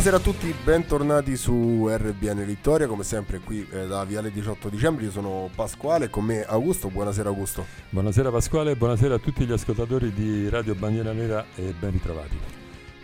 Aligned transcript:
Buonasera 0.00 0.30
a 0.30 0.32
tutti, 0.32 0.54
bentornati 0.64 1.36
su 1.36 1.86
RBN 1.86 2.46
Vittoria, 2.46 2.86
come 2.86 3.04
sempre 3.04 3.38
qui 3.38 3.68
eh, 3.70 3.86
da 3.86 4.02
Viale 4.06 4.32
18 4.32 4.70
dicembre, 4.70 5.04
io 5.04 5.10
sono 5.10 5.50
Pasquale, 5.54 6.08
con 6.08 6.24
me 6.24 6.42
Augusto, 6.42 6.88
buonasera 6.88 7.28
Augusto. 7.28 7.66
Buonasera 7.90 8.30
Pasquale, 8.30 8.76
buonasera 8.76 9.16
a 9.16 9.18
tutti 9.18 9.44
gli 9.44 9.52
ascoltatori 9.52 10.10
di 10.14 10.48
Radio 10.48 10.74
Bandiera 10.74 11.12
Nera 11.12 11.44
e 11.54 11.74
ben 11.78 11.90
ritrovati. 11.90 12.34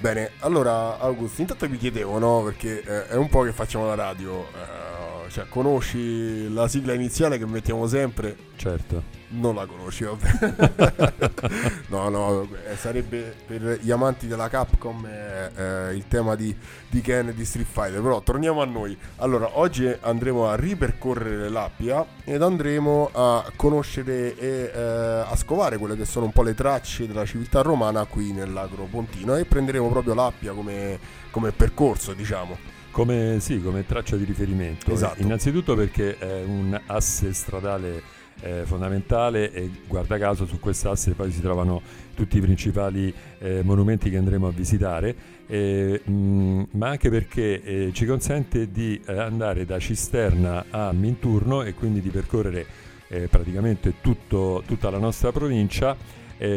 Bene, 0.01 0.31
allora 0.39 0.99
Augusto, 0.99 1.43
intanto 1.43 1.69
vi 1.69 1.77
chiedevo, 1.77 2.19
no, 2.19 2.43
perché 2.43 2.83
eh, 2.83 3.09
è 3.09 3.17
un 3.17 3.29
po' 3.29 3.43
che 3.43 3.53
facciamo 3.53 3.85
la 3.85 3.95
radio, 3.95 4.47
eh, 4.47 5.31
cioè 5.31 5.45
conosci 5.51 6.51
la 6.51 6.67
sigla 6.67 6.95
iniziale 6.95 7.37
che 7.37 7.45
mettiamo 7.45 7.87
sempre? 7.87 8.35
Certo 8.57 9.16
non 9.29 9.55
la 9.55 9.67
conosci, 9.67 10.05
vabbè. 10.05 11.51
no, 11.89 12.09
no, 12.09 12.49
eh, 12.69 12.77
sarebbe 12.77 13.35
per 13.47 13.79
gli 13.81 13.91
amanti 13.91 14.27
della 14.27 14.49
Capcom 14.49 15.05
eh, 15.07 15.51
eh, 15.55 15.95
il 15.95 16.07
tema 16.09 16.35
di, 16.35 16.55
di 16.89 17.01
Ken 17.01 17.29
e 17.29 17.35
di 17.35 17.45
Street 17.45 17.67
Fighter. 17.67 18.01
Però 18.01 18.21
torniamo 18.23 18.63
a 18.63 18.65
noi. 18.65 18.97
Allora, 19.17 19.59
oggi 19.59 19.93
andremo 20.01 20.49
a 20.49 20.55
ripercorrere 20.55 21.49
l'Appia 21.49 22.05
ed 22.25 22.43
andremo 22.43 23.11
a 23.13 23.51
conoscere 23.57 24.37
e 24.37 24.71
eh, 24.73 24.81
a 24.81 25.37
scovare 25.37 25.79
quelle 25.79 25.97
che 25.97 26.05
sono 26.05 26.27
un 26.27 26.33
po' 26.33 26.43
le 26.43 26.55
tracce 26.55 27.07
della 27.07 27.25
civiltà 27.25 27.63
romana 27.63 28.05
qui 28.05 28.33
nell'Agro 28.33 28.85
Pontino 28.85 29.37
e 29.37 29.45
prenderemo 29.45 29.89
proprio 29.89 30.15
l'Appia 30.15 30.53
come, 30.53 30.99
come 31.31 31.53
percorso, 31.53 32.13
diciamo. 32.13 32.75
Come, 32.97 33.37
sì, 33.41 33.61
come 33.61 33.85
traccia 33.85 34.17
di 34.17 34.25
riferimento. 34.25 34.91
Esatto. 34.91 35.21
Innanzitutto 35.21 35.75
perché 35.75 36.17
è 36.17 36.43
un 36.45 36.81
asse 36.87 37.35
stradale 37.35 38.17
eh, 38.41 38.63
fondamentale 38.65 39.53
e 39.53 39.71
guarda 39.87 40.19
caso 40.19 40.47
su 40.47 40.59
quest'asse 40.61 41.13
poi 41.13 41.31
si 41.31 41.41
trovano 41.41 41.81
tutti 42.15 42.39
i 42.39 42.41
principali 42.41 43.13
eh, 43.39 43.63
monumenti 43.63 44.11
che 44.11 44.17
andremo 44.17 44.49
a 44.49 44.51
visitare, 44.51 45.15
eh, 45.47 46.01
mh, 46.03 46.69
ma 46.73 46.89
anche 46.89 47.11
perché 47.11 47.63
eh, 47.63 47.91
ci 47.93 48.07
consente 48.07 48.71
di 48.71 49.01
eh, 49.07 49.19
andare 49.19 49.65
da 49.65 49.79
Cisterna 49.79 50.67
a 50.71 50.93
Minturno 50.93 51.63
e 51.63 51.75
quindi 51.75 52.01
di 52.01 52.11
percorrere 52.11 52.67
eh, 53.09 53.29
praticamente 53.29 53.95
tutto, 54.01 54.63
tutta 54.67 54.91
la 54.91 54.99
nostra 54.99 55.31
provincia. 55.33 55.97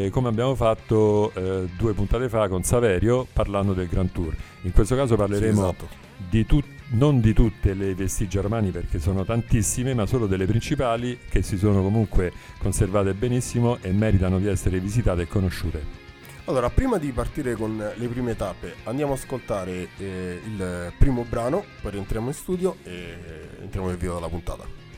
come 0.09 0.27
abbiamo 0.27 0.55
fatto 0.55 1.31
due 1.77 1.93
puntate 1.93 2.27
fa 2.27 2.49
con 2.49 2.63
Saverio 2.63 3.25
parlando 3.31 3.73
del 3.73 3.87
Grand 3.87 4.11
Tour. 4.11 4.35
In 4.63 4.73
questo 4.73 4.93
caso 4.93 5.15
parleremo 5.15 5.53
sì, 5.53 5.67
esatto. 5.67 5.87
di 6.29 6.45
tutti 6.45 6.78
non 6.91 7.19
di 7.19 7.33
tutte 7.33 7.73
le 7.73 7.93
vestigia 7.93 8.41
romane 8.41 8.71
perché 8.71 8.99
sono 8.99 9.23
tantissime, 9.25 9.93
ma 9.93 10.05
solo 10.05 10.27
delle 10.27 10.45
principali 10.45 11.19
che 11.29 11.41
si 11.41 11.57
sono 11.57 11.81
comunque 11.81 12.31
conservate 12.57 13.13
benissimo 13.13 13.77
e 13.81 13.91
meritano 13.91 14.39
di 14.39 14.47
essere 14.47 14.79
visitate 14.79 15.23
e 15.23 15.27
conosciute. 15.27 16.07
Allora, 16.45 16.69
prima 16.71 16.97
di 16.97 17.11
partire 17.11 17.53
con 17.53 17.77
le 17.77 18.07
prime 18.07 18.35
tappe, 18.35 18.75
andiamo 18.85 19.13
ad 19.13 19.19
ascoltare 19.19 19.89
eh, 19.97 20.39
il 20.43 20.91
primo 20.97 21.23
brano, 21.29 21.63
poi 21.81 21.91
rientriamo 21.91 22.27
in 22.27 22.33
studio 22.33 22.77
e 22.83 23.17
entriamo 23.61 23.87
nel 23.87 23.97
video 23.97 24.15
della 24.15 24.29
puntata. 24.29 24.88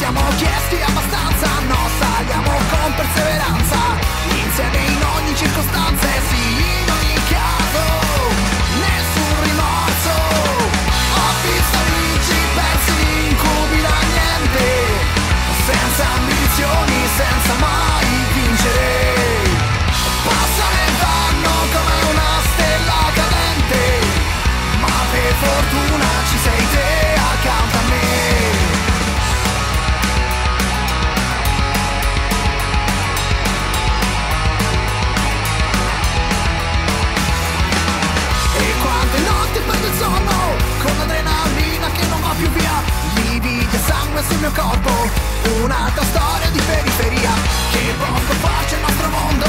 Rientriamo 0.00 0.30
in 5.28 6.09
sul 44.30 44.38
mio 44.38 44.52
corpo. 44.52 44.90
Un'altra 45.62 46.04
storia 46.04 46.48
di 46.50 46.60
periferia 46.60 47.32
Che 47.72 47.94
poco 47.98 48.32
pace 48.40 48.74
il 48.76 48.80
nostro 48.80 49.08
mondo. 49.08 49.46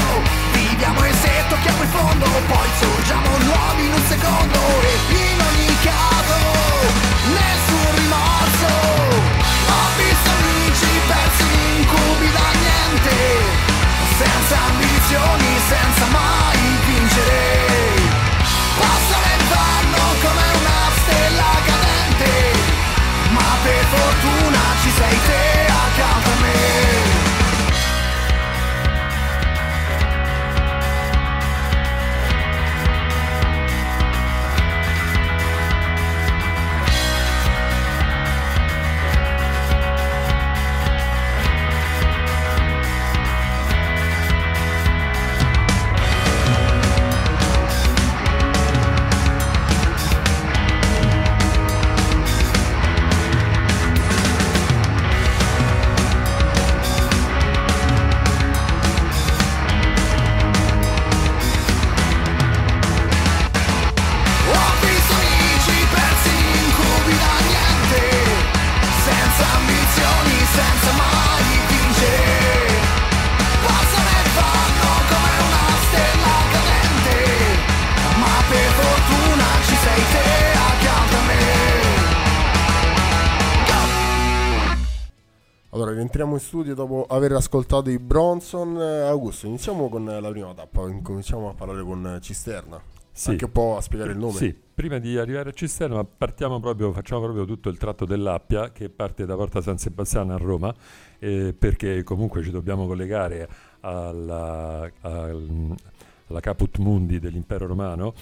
Viviamo 0.52 1.04
e 1.04 1.12
se 1.12 1.30
tocchiamo 1.48 1.82
il 1.82 1.88
fondo 1.88 2.26
Poi 2.48 2.68
sorgiamo 2.80 3.28
nuovi 3.38 3.84
in 3.86 3.92
un 3.92 4.04
secondo. 4.08 4.58
E 4.82 4.94
in 5.30 5.40
ogni 5.48 5.74
caso 5.86 6.38
Nessun 7.38 7.88
rimorso. 7.94 8.72
Ho 9.70 9.84
visto 9.96 10.30
amici 10.40 10.90
persi 11.06 11.42
in 11.42 11.80
incubi 11.80 12.28
da 12.32 12.48
niente. 12.62 13.16
Senza 14.18 14.56
ambizioni, 14.70 15.48
senza 15.68 16.06
mai 16.10 16.58
vincere. 16.86 17.51
Studio 86.38 86.74
dopo 86.74 87.06
aver 87.08 87.32
ascoltato 87.32 87.90
i 87.90 87.98
Bronson. 87.98 88.76
Augusto, 88.76 89.46
iniziamo 89.46 89.88
con 89.88 90.04
la 90.04 90.28
prima 90.30 90.52
tappa, 90.54 90.82
cominciamo 91.02 91.48
a 91.50 91.54
parlare 91.54 91.82
con 91.82 92.18
Cisterna. 92.20 92.80
Sì. 93.14 93.30
Anche 93.30 93.44
un 93.44 93.52
po' 93.52 93.76
a 93.76 93.82
spiegare 93.82 94.12
il 94.12 94.18
nome. 94.18 94.32
Sì, 94.32 94.54
prima 94.74 94.98
di 94.98 95.18
arrivare 95.18 95.50
a 95.50 95.52
Cisterna 95.52 96.02
partiamo 96.02 96.60
proprio, 96.60 96.92
facciamo 96.92 97.20
proprio 97.20 97.44
tutto 97.44 97.68
il 97.68 97.76
tratto 97.76 98.06
dell'Appia 98.06 98.72
che 98.72 98.88
parte 98.88 99.26
da 99.26 99.36
Porta 99.36 99.60
San 99.60 99.76
Sebastiano 99.76 100.32
a 100.32 100.38
Roma, 100.38 100.74
eh, 101.18 101.54
perché 101.56 102.02
comunque 102.04 102.42
ci 102.42 102.50
dobbiamo 102.50 102.86
collegare 102.86 103.48
alla, 103.80 104.90
alla 105.02 106.40
Caput 106.40 106.78
Mundi 106.78 107.18
dell'impero 107.18 107.66
romano 107.66 108.14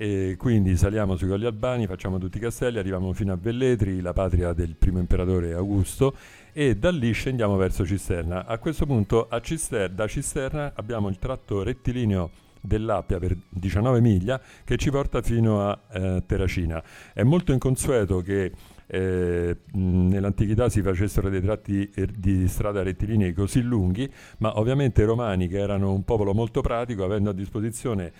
e 0.00 0.36
quindi 0.38 0.76
saliamo 0.76 1.16
sui 1.16 1.26
Colli 1.26 1.44
Albani, 1.44 1.88
facciamo 1.88 2.18
tutti 2.18 2.36
i 2.36 2.40
castelli, 2.40 2.78
arriviamo 2.78 3.12
fino 3.12 3.32
a 3.32 3.36
Velletri, 3.36 4.00
la 4.00 4.12
patria 4.12 4.52
del 4.52 4.76
primo 4.76 5.00
imperatore 5.00 5.54
Augusto 5.54 6.14
e 6.58 6.74
da 6.74 6.90
lì 6.90 7.12
scendiamo 7.12 7.54
verso 7.54 7.86
Cisterna. 7.86 8.44
A 8.44 8.58
questo 8.58 8.84
punto 8.84 9.28
Cister- 9.42 9.92
da 9.92 10.08
Cisterna 10.08 10.72
abbiamo 10.74 11.08
il 11.08 11.16
tratto 11.16 11.62
rettilineo 11.62 12.30
dell'Appia 12.60 13.20
per 13.20 13.36
19 13.48 14.00
miglia 14.00 14.40
che 14.64 14.76
ci 14.76 14.90
porta 14.90 15.22
fino 15.22 15.68
a 15.68 15.80
eh, 15.92 16.24
Terracina. 16.26 16.82
È 17.12 17.22
molto 17.22 17.52
inconsueto 17.52 18.22
che 18.22 18.50
eh, 18.88 19.56
nell'antichità 19.70 20.68
si 20.68 20.82
facessero 20.82 21.28
dei 21.28 21.42
tratti 21.42 21.88
er, 21.94 22.10
di 22.10 22.48
strada 22.48 22.82
rettilinei 22.82 23.32
così 23.34 23.62
lunghi, 23.62 24.12
ma 24.38 24.58
ovviamente 24.58 25.02
i 25.02 25.04
romani, 25.04 25.46
che 25.46 25.58
erano 25.58 25.92
un 25.92 26.02
popolo 26.02 26.34
molto 26.34 26.60
pratico, 26.60 27.04
avendo 27.04 27.30
a 27.30 27.34
disposizione 27.34 28.12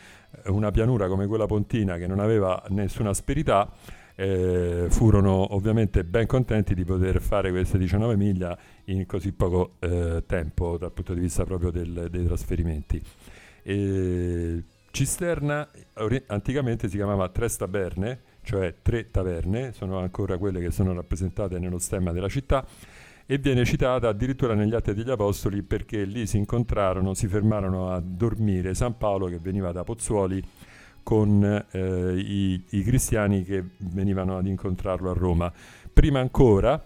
eh, 0.44 0.50
una 0.50 0.70
pianura 0.70 1.08
come 1.08 1.26
quella 1.26 1.46
pontina 1.46 1.96
che 1.96 2.06
non 2.06 2.20
aveva 2.20 2.62
nessuna 2.68 3.10
asperità, 3.10 3.68
eh, 4.20 4.86
furono 4.90 5.54
ovviamente 5.54 6.02
ben 6.02 6.26
contenti 6.26 6.74
di 6.74 6.84
poter 6.84 7.20
fare 7.20 7.52
queste 7.52 7.78
19 7.78 8.16
miglia 8.16 8.58
in 8.86 9.06
così 9.06 9.30
poco 9.32 9.76
eh, 9.78 10.24
tempo 10.26 10.76
dal 10.76 10.90
punto 10.90 11.14
di 11.14 11.20
vista 11.20 11.44
proprio 11.44 11.70
del, 11.70 12.08
dei 12.10 12.24
trasferimenti. 12.24 13.00
E 13.62 14.64
Cisterna 14.90 15.68
anticamente 16.26 16.88
si 16.88 16.96
chiamava 16.96 17.28
Tres 17.28 17.58
Taberne, 17.58 18.20
cioè 18.42 18.74
tre 18.82 19.08
taverne, 19.12 19.72
sono 19.72 19.98
ancora 19.98 20.36
quelle 20.36 20.58
che 20.58 20.72
sono 20.72 20.92
rappresentate 20.92 21.60
nello 21.60 21.78
stemma 21.78 22.10
della 22.10 22.28
città, 22.28 22.66
e 23.24 23.38
viene 23.38 23.64
citata 23.64 24.08
addirittura 24.08 24.54
negli 24.54 24.74
Atti 24.74 24.94
degli 24.94 25.10
Apostoli 25.10 25.62
perché 25.62 26.02
lì 26.02 26.26
si 26.26 26.38
incontrarono, 26.38 27.14
si 27.14 27.28
fermarono 27.28 27.92
a 27.92 28.00
dormire 28.00 28.74
San 28.74 28.96
Paolo 28.96 29.26
che 29.26 29.38
veniva 29.38 29.70
da 29.70 29.84
Pozzuoli 29.84 30.42
con 31.08 31.42
eh, 31.70 32.18
i, 32.18 32.62
i, 32.68 32.82
cristiani 32.82 33.42
che 33.42 33.64
venivano 33.78 34.36
ad 34.36 34.46
incontrarlo 34.46 35.10
a 35.10 35.14
Roma. 35.14 35.50
Prima 35.90 36.20
ancora, 36.20 36.84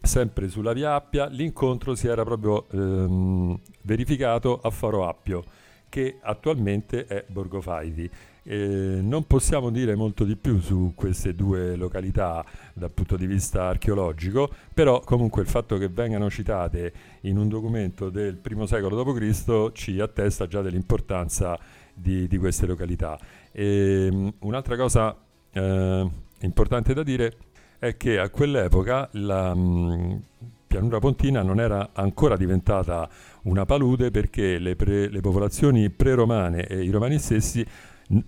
sempre 0.00 0.48
sulla 0.48 0.72
via 0.72 0.94
Appia, 0.94 1.26
l'incontro 1.26 1.96
si 1.96 2.06
era 2.06 2.22
proprio 2.22 2.68
ehm, 2.70 3.58
verificato 3.82 4.60
a 4.62 4.70
Faro 4.70 5.08
Appio, 5.08 5.42
che 5.88 6.18
attualmente 6.20 7.06
è 7.06 7.24
Borgo 7.26 7.60
Faidi. 7.60 8.08
Eh, 8.44 9.00
non 9.02 9.26
possiamo 9.26 9.70
dire 9.70 9.96
molto 9.96 10.22
di 10.22 10.36
più 10.36 10.60
su 10.60 10.92
queste 10.94 11.34
due 11.34 11.74
località 11.74 12.44
dal 12.72 12.92
punto 12.92 13.16
di 13.16 13.26
vista 13.26 13.64
archeologico, 13.64 14.48
però 14.72 15.00
comunque 15.00 15.42
il 15.42 15.48
fatto 15.48 15.76
che 15.76 15.88
vengano 15.88 16.30
citate 16.30 16.92
in 17.22 17.36
un 17.36 17.48
documento 17.48 18.10
del 18.10 18.36
primo 18.36 18.66
secolo 18.66 19.02
d.C. 19.02 19.72
ci 19.72 19.98
attesta 19.98 20.46
già 20.46 20.62
dell'importanza 20.62 21.58
di, 22.00 22.26
di 22.26 22.38
queste 22.38 22.66
località. 22.66 23.18
E, 23.52 24.08
um, 24.10 24.32
un'altra 24.40 24.76
cosa 24.76 25.16
eh, 25.52 26.10
importante 26.40 26.94
da 26.94 27.02
dire 27.02 27.36
è 27.78 27.96
che 27.96 28.18
a 28.18 28.28
quell'epoca 28.28 29.08
la 29.12 29.52
um, 29.52 30.20
pianura 30.66 30.98
pontina 30.98 31.42
non 31.42 31.58
era 31.58 31.90
ancora 31.92 32.36
diventata 32.36 33.08
una 33.42 33.64
palude 33.64 34.10
perché 34.10 34.58
le, 34.58 34.76
pre, 34.76 35.08
le 35.08 35.20
popolazioni 35.20 35.90
pre-romane 35.90 36.66
e 36.66 36.82
i 36.84 36.90
romani 36.90 37.18
stessi 37.18 37.66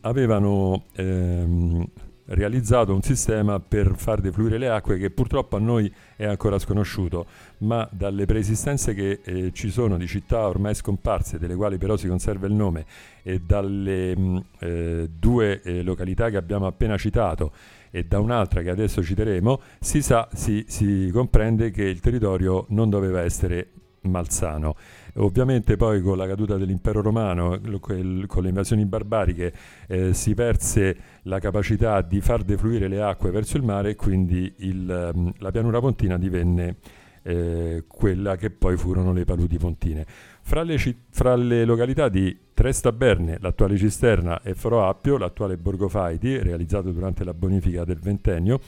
avevano 0.00 0.86
ehm, 0.94 1.84
realizzato 2.26 2.94
un 2.94 3.02
sistema 3.02 3.60
per 3.60 3.94
far 3.96 4.20
defluire 4.20 4.58
le 4.58 4.68
acque 4.68 4.98
che 4.98 5.10
purtroppo 5.10 5.56
a 5.56 5.58
noi 5.58 5.92
è 6.16 6.24
ancora 6.24 6.58
sconosciuto, 6.58 7.26
ma 7.58 7.88
dalle 7.90 8.26
preesistenze 8.26 8.94
che 8.94 9.20
eh, 9.22 9.50
ci 9.52 9.70
sono 9.70 9.96
di 9.96 10.06
città 10.06 10.46
ormai 10.46 10.74
scomparse, 10.74 11.38
delle 11.38 11.54
quali 11.54 11.78
però 11.78 11.96
si 11.96 12.08
conserva 12.08 12.46
il 12.46 12.52
nome, 12.52 12.86
e 13.22 13.40
dalle 13.40 14.16
mh, 14.16 14.22
mm, 14.22 14.36
eh, 14.58 15.10
due 15.10 15.60
eh, 15.62 15.82
località 15.82 16.30
che 16.30 16.36
abbiamo 16.36 16.66
appena 16.66 16.96
citato 16.96 17.52
e 17.90 18.04
da 18.04 18.20
un'altra 18.20 18.62
che 18.62 18.70
adesso 18.70 19.02
citeremo, 19.02 19.60
si, 19.78 20.00
sa, 20.00 20.26
si, 20.32 20.64
si 20.66 21.10
comprende 21.12 21.70
che 21.70 21.84
il 21.84 22.00
territorio 22.00 22.64
non 22.70 22.88
doveva 22.88 23.20
essere 23.20 23.68
malsano. 24.02 24.74
Ovviamente 25.16 25.76
poi 25.76 26.00
con 26.00 26.16
la 26.16 26.26
caduta 26.26 26.56
dell'impero 26.56 27.02
romano, 27.02 27.60
con 27.78 28.42
le 28.42 28.48
invasioni 28.48 28.84
barbariche, 28.84 29.52
eh, 29.88 30.14
si 30.14 30.34
perse 30.34 30.96
la 31.22 31.38
capacità 31.38 32.00
di 32.00 32.20
far 32.20 32.42
defluire 32.42 32.88
le 32.88 33.02
acque 33.02 33.30
verso 33.30 33.56
il 33.56 33.62
mare 33.62 33.90
e 33.90 33.96
quindi 33.96 34.52
il, 34.58 35.12
mm, 35.16 35.28
la 35.38 35.50
pianura 35.50 35.80
pontina 35.80 36.16
divenne 36.16 36.76
eh, 37.22 37.84
quella 37.86 38.36
che 38.36 38.50
poi 38.50 38.76
furono 38.76 39.12
le 39.12 39.24
paludi 39.24 39.58
pontine. 39.58 40.04
Fra 40.42 40.62
le, 40.62 40.76
fra 41.10 41.36
le 41.36 41.64
località 41.64 42.08
di 42.08 42.36
Trestaberne, 42.52 43.38
l'attuale 43.40 43.76
Cisterna, 43.76 44.42
e 44.42 44.54
Foro 44.54 44.88
Appio, 44.88 45.16
l'attuale 45.16 45.56
Borgo 45.56 45.88
Faiti, 45.88 46.38
realizzato 46.38 46.90
durante 46.90 47.24
la 47.24 47.32
bonifica 47.34 47.84
del 47.84 47.98
ventennio, 47.98 48.60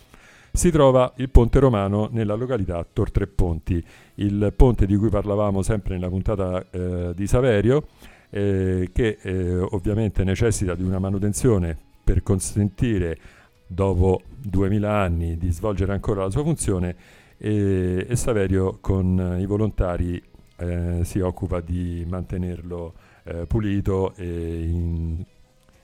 si 0.54 0.70
trova 0.70 1.12
il 1.16 1.30
ponte 1.30 1.58
romano 1.58 2.08
nella 2.12 2.34
località 2.34 2.86
Tor 2.90 3.10
Tre 3.10 3.26
Ponti, 3.26 3.84
il 4.14 4.52
ponte 4.54 4.86
di 4.86 4.94
cui 4.96 5.08
parlavamo 5.08 5.62
sempre 5.62 5.94
nella 5.94 6.08
puntata 6.08 6.64
eh, 6.70 7.12
di 7.12 7.26
Saverio, 7.26 7.88
eh, 8.30 8.88
che 8.92 9.18
eh, 9.20 9.58
ovviamente 9.58 10.22
necessita 10.22 10.76
di 10.76 10.84
una 10.84 11.00
manutenzione 11.00 11.76
per 12.04 12.22
consentire 12.22 13.18
dopo 13.66 14.22
2000 14.28 14.90
anni 14.90 15.36
di 15.36 15.50
svolgere 15.50 15.92
ancora 15.92 16.22
la 16.22 16.30
sua 16.30 16.42
funzione 16.44 16.94
e, 17.36 18.06
e 18.08 18.16
Saverio 18.16 18.78
con 18.80 19.36
i 19.40 19.46
volontari 19.46 20.22
eh, 20.56 21.00
si 21.02 21.18
occupa 21.18 21.60
di 21.60 22.06
mantenerlo 22.08 22.94
eh, 23.24 23.46
pulito 23.46 24.14
e 24.14 24.62
in, 24.62 25.24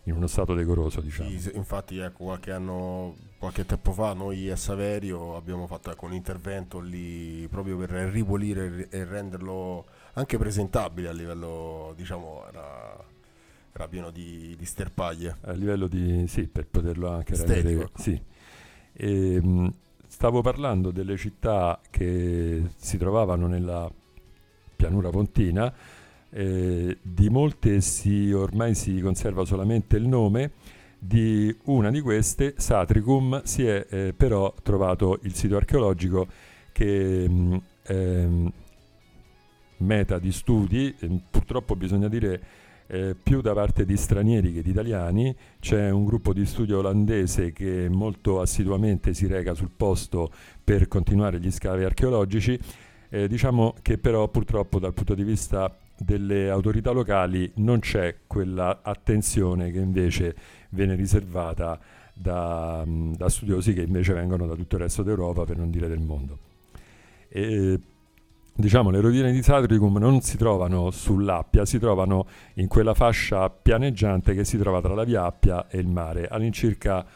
in 0.05 0.13
uno 0.13 0.27
stato 0.29 0.55
decoroso. 0.55 1.01
Diciamo. 1.01 1.29
Sì, 1.29 1.51
infatti 1.55 1.99
ecco, 1.99 2.25
qualche 2.25 2.53
anno, 2.53 3.17
qualche 3.41 3.65
tempo 3.65 3.93
fa 3.93 4.13
noi 4.13 4.51
a 4.51 4.57
Saverio 4.57 5.35
abbiamo 5.35 5.67
fatto 5.67 5.91
ecco, 5.91 6.05
un 6.05 6.13
intervento 6.13 6.79
lì 6.79 7.49
proprio 7.49 7.79
per 7.79 7.89
ripulire 7.89 8.87
e 8.91 9.05
renderlo 9.07 9.87
anche 10.13 10.37
presentabile 10.37 11.09
a 11.09 11.13
livello, 11.13 11.95
diciamo, 11.97 12.45
era, 12.49 13.03
era 13.73 13.89
pieno 13.89 14.11
di, 14.11 14.55
di, 14.59 14.65
sterpaglie. 14.67 15.37
A 15.41 15.53
livello 15.53 15.87
di, 15.87 16.27
sì, 16.29 16.49
per 16.49 16.67
poterlo 16.67 17.09
anche 17.09 17.33
Estetico, 17.33 17.55
rendere... 17.55 17.85
Ecco. 17.87 18.03
Sì. 18.03 18.23
E, 18.93 19.41
mh, 19.41 19.73
stavo 20.07 20.43
parlando 20.43 20.91
delle 20.91 21.17
città 21.17 21.81
che 21.89 22.63
si 22.77 22.99
trovavano 22.99 23.47
nella 23.47 23.91
pianura 24.77 25.09
pontina, 25.09 25.73
eh, 26.29 26.99
di 27.01 27.31
molte 27.31 27.81
si, 27.81 28.33
ormai 28.33 28.75
si 28.75 29.01
conserva 29.01 29.47
solamente 29.47 29.97
il 29.97 30.07
nome, 30.07 30.51
di 31.03 31.57
una 31.65 31.91
di 31.91 32.01
queste, 32.03 32.55
Satricum, 32.59 33.43
si 33.43 33.65
è 33.65 33.87
eh, 33.89 34.15
però 34.15 34.55
trovato 34.63 35.19
il 35.23 35.35
sito 35.35 35.57
archeologico 35.57 36.27
che 36.73 37.27
mh, 37.27 37.63
ehm, 37.87 38.53
meta 39.79 40.19
di 40.19 40.31
studi, 40.31 40.95
purtroppo 41.31 41.75
bisogna 41.75 42.09
dire 42.09 42.43
eh, 42.87 43.17
più 43.21 43.41
da 43.41 43.55
parte 43.55 43.87
di 43.87 43.97
stranieri 43.97 44.53
che 44.53 44.63
di 44.63 44.71
italiani, 44.71 45.35
c'è 45.59 45.89
un 45.89 46.05
gruppo 46.05 46.35
di 46.35 46.45
studio 46.45 46.79
olandese 46.79 47.53
che 47.53 47.89
molto 47.89 48.43
assiduamente 48.43 49.15
si 49.15 49.27
reca 49.27 49.55
sul 49.55 49.71
posto 49.75 50.31
per 50.63 50.87
continuare 50.87 51.41
gli 51.41 51.51
scavi 51.51 51.83
archeologici, 51.83 52.59
eh, 53.09 53.27
diciamo 53.27 53.75
che 53.81 53.97
però 53.97 54.29
purtroppo 54.29 54.79
dal 54.79 54.93
punto 54.93 55.15
di 55.15 55.25
vista 55.25 55.75
delle 55.97 56.49
autorità 56.51 56.91
locali 56.91 57.51
non 57.57 57.79
c'è 57.79 58.17
quella 58.27 58.81
attenzione 58.83 59.71
che 59.71 59.79
invece 59.79 60.35
viene 60.71 60.95
riservata 60.95 61.79
da, 62.13 62.85
da, 62.87 63.29
studiosi 63.29 63.73
che 63.73 63.83
invece 63.83 64.13
vengono 64.13 64.47
da 64.47 64.55
tutto 64.55 64.77
il 64.77 64.83
resto 64.83 65.03
d'Europa, 65.03 65.45
per 65.45 65.57
non 65.57 65.71
dire 65.71 65.89
del 65.89 66.01
mondo. 66.01 66.39
E, 67.29 67.79
diciamo, 68.55 68.91
le 68.91 69.01
rovine 69.01 69.33
di 69.33 69.43
Satricum 69.43 69.97
non 69.99 70.21
si 70.21 70.37
trovano 70.37 70.91
sull'Appia, 70.91 71.65
si 71.65 71.79
trovano 71.79 72.27
in 72.55 72.69
quella 72.69 72.95
fascia 72.95 73.49
pianeggiante 73.49 74.35
che 74.35 74.45
si 74.45 74.59
trova 74.59 74.81
tra 74.81 74.95
la 74.95 75.05
via 75.05 75.25
Appia 75.25 75.69
e 75.69 75.79
il 75.79 75.89
mare, 75.89 76.29
all'incirca 76.29 77.07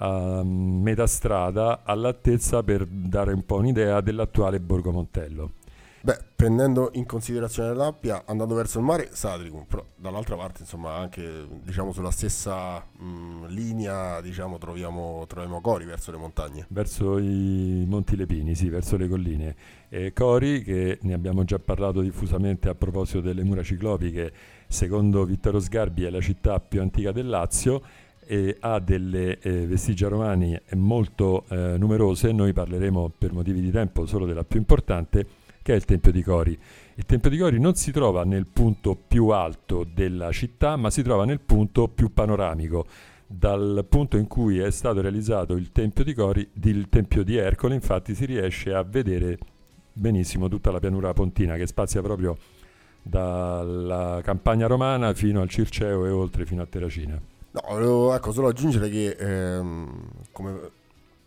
a 0.00 0.42
metà 0.44 1.06
strada, 1.06 1.82
all'altezza 1.84 2.62
per 2.62 2.86
dare 2.86 3.32
un 3.32 3.44
po' 3.44 3.56
un'idea 3.56 4.00
dell'attuale 4.00 4.60
Borgo 4.60 4.92
Montello. 4.92 5.52
Beh, 6.08 6.18
prendendo 6.34 6.88
in 6.94 7.04
considerazione 7.04 7.74
l'Appia, 7.74 8.22
andando 8.24 8.54
verso 8.54 8.78
il 8.78 8.84
mare, 8.86 9.10
Satricum, 9.12 9.66
però 9.68 9.84
dall'altra 9.94 10.36
parte, 10.36 10.62
insomma, 10.62 10.94
anche 10.94 11.46
diciamo 11.62 11.92
sulla 11.92 12.10
stessa 12.10 12.78
mh, 12.78 13.48
linea, 13.48 14.22
diciamo, 14.22 14.56
troviamo, 14.56 15.26
troviamo, 15.28 15.60
Cori 15.60 15.84
verso 15.84 16.10
le 16.10 16.16
montagne. 16.16 16.64
Verso 16.70 17.18
i 17.18 17.84
Monti 17.86 18.16
Lepini, 18.16 18.54
sì, 18.54 18.70
verso 18.70 18.96
le 18.96 19.06
colline. 19.06 19.54
E 19.90 20.14
Cori, 20.14 20.62
che 20.62 20.98
ne 21.02 21.12
abbiamo 21.12 21.44
già 21.44 21.58
parlato 21.58 22.00
diffusamente 22.00 22.70
a 22.70 22.74
proposito 22.74 23.20
delle 23.20 23.44
mura 23.44 23.62
ciclopiche, 23.62 24.32
secondo 24.66 25.26
Vittoro 25.26 25.60
Sgarbi 25.60 26.04
è 26.04 26.08
la 26.08 26.22
città 26.22 26.58
più 26.58 26.80
antica 26.80 27.12
del 27.12 27.28
Lazio 27.28 27.82
e 28.20 28.56
ha 28.60 28.78
delle 28.78 29.38
eh, 29.40 29.66
vestigia 29.66 30.08
romani 30.08 30.58
molto 30.72 31.44
eh, 31.50 31.76
numerose, 31.76 32.32
noi 32.32 32.54
parleremo 32.54 33.12
per 33.18 33.34
motivi 33.34 33.60
di 33.60 33.70
tempo 33.70 34.06
solo 34.06 34.24
della 34.24 34.44
più 34.44 34.58
importante, 34.58 35.26
è 35.72 35.76
il 35.76 35.84
Tempio 35.84 36.12
di 36.12 36.22
Cori. 36.22 36.58
Il 36.94 37.06
Tempio 37.06 37.30
di 37.30 37.38
Cori 37.38 37.58
non 37.58 37.74
si 37.74 37.92
trova 37.92 38.24
nel 38.24 38.46
punto 38.46 38.96
più 38.96 39.28
alto 39.28 39.84
della 39.84 40.32
città, 40.32 40.76
ma 40.76 40.90
si 40.90 41.02
trova 41.02 41.24
nel 41.24 41.40
punto 41.40 41.88
più 41.88 42.12
panoramico. 42.12 42.86
Dal 43.26 43.84
punto 43.88 44.16
in 44.16 44.26
cui 44.26 44.58
è 44.58 44.70
stato 44.70 45.00
realizzato 45.00 45.54
il 45.54 45.70
Tempio 45.70 46.02
di 46.04 46.14
Cori, 46.14 46.48
il 46.62 46.88
Tempio 46.88 47.22
di 47.22 47.36
Ercole, 47.36 47.74
infatti 47.74 48.14
si 48.14 48.24
riesce 48.24 48.72
a 48.72 48.82
vedere 48.82 49.38
benissimo 49.92 50.48
tutta 50.48 50.70
la 50.70 50.78
pianura 50.78 51.12
pontina 51.12 51.56
che 51.56 51.66
spazia 51.66 52.00
proprio 52.00 52.36
dalla 53.02 54.20
campagna 54.22 54.66
romana 54.66 55.12
fino 55.14 55.40
al 55.40 55.48
Circeo 55.48 56.06
e 56.06 56.10
oltre 56.10 56.46
fino 56.46 56.62
a 56.62 56.66
Terracina. 56.66 57.20
No, 57.50 58.14
ecco, 58.14 58.32
solo 58.32 58.48
aggiungere 58.48 58.88
che 58.88 59.16
ehm, 59.18 60.08
come 60.32 60.70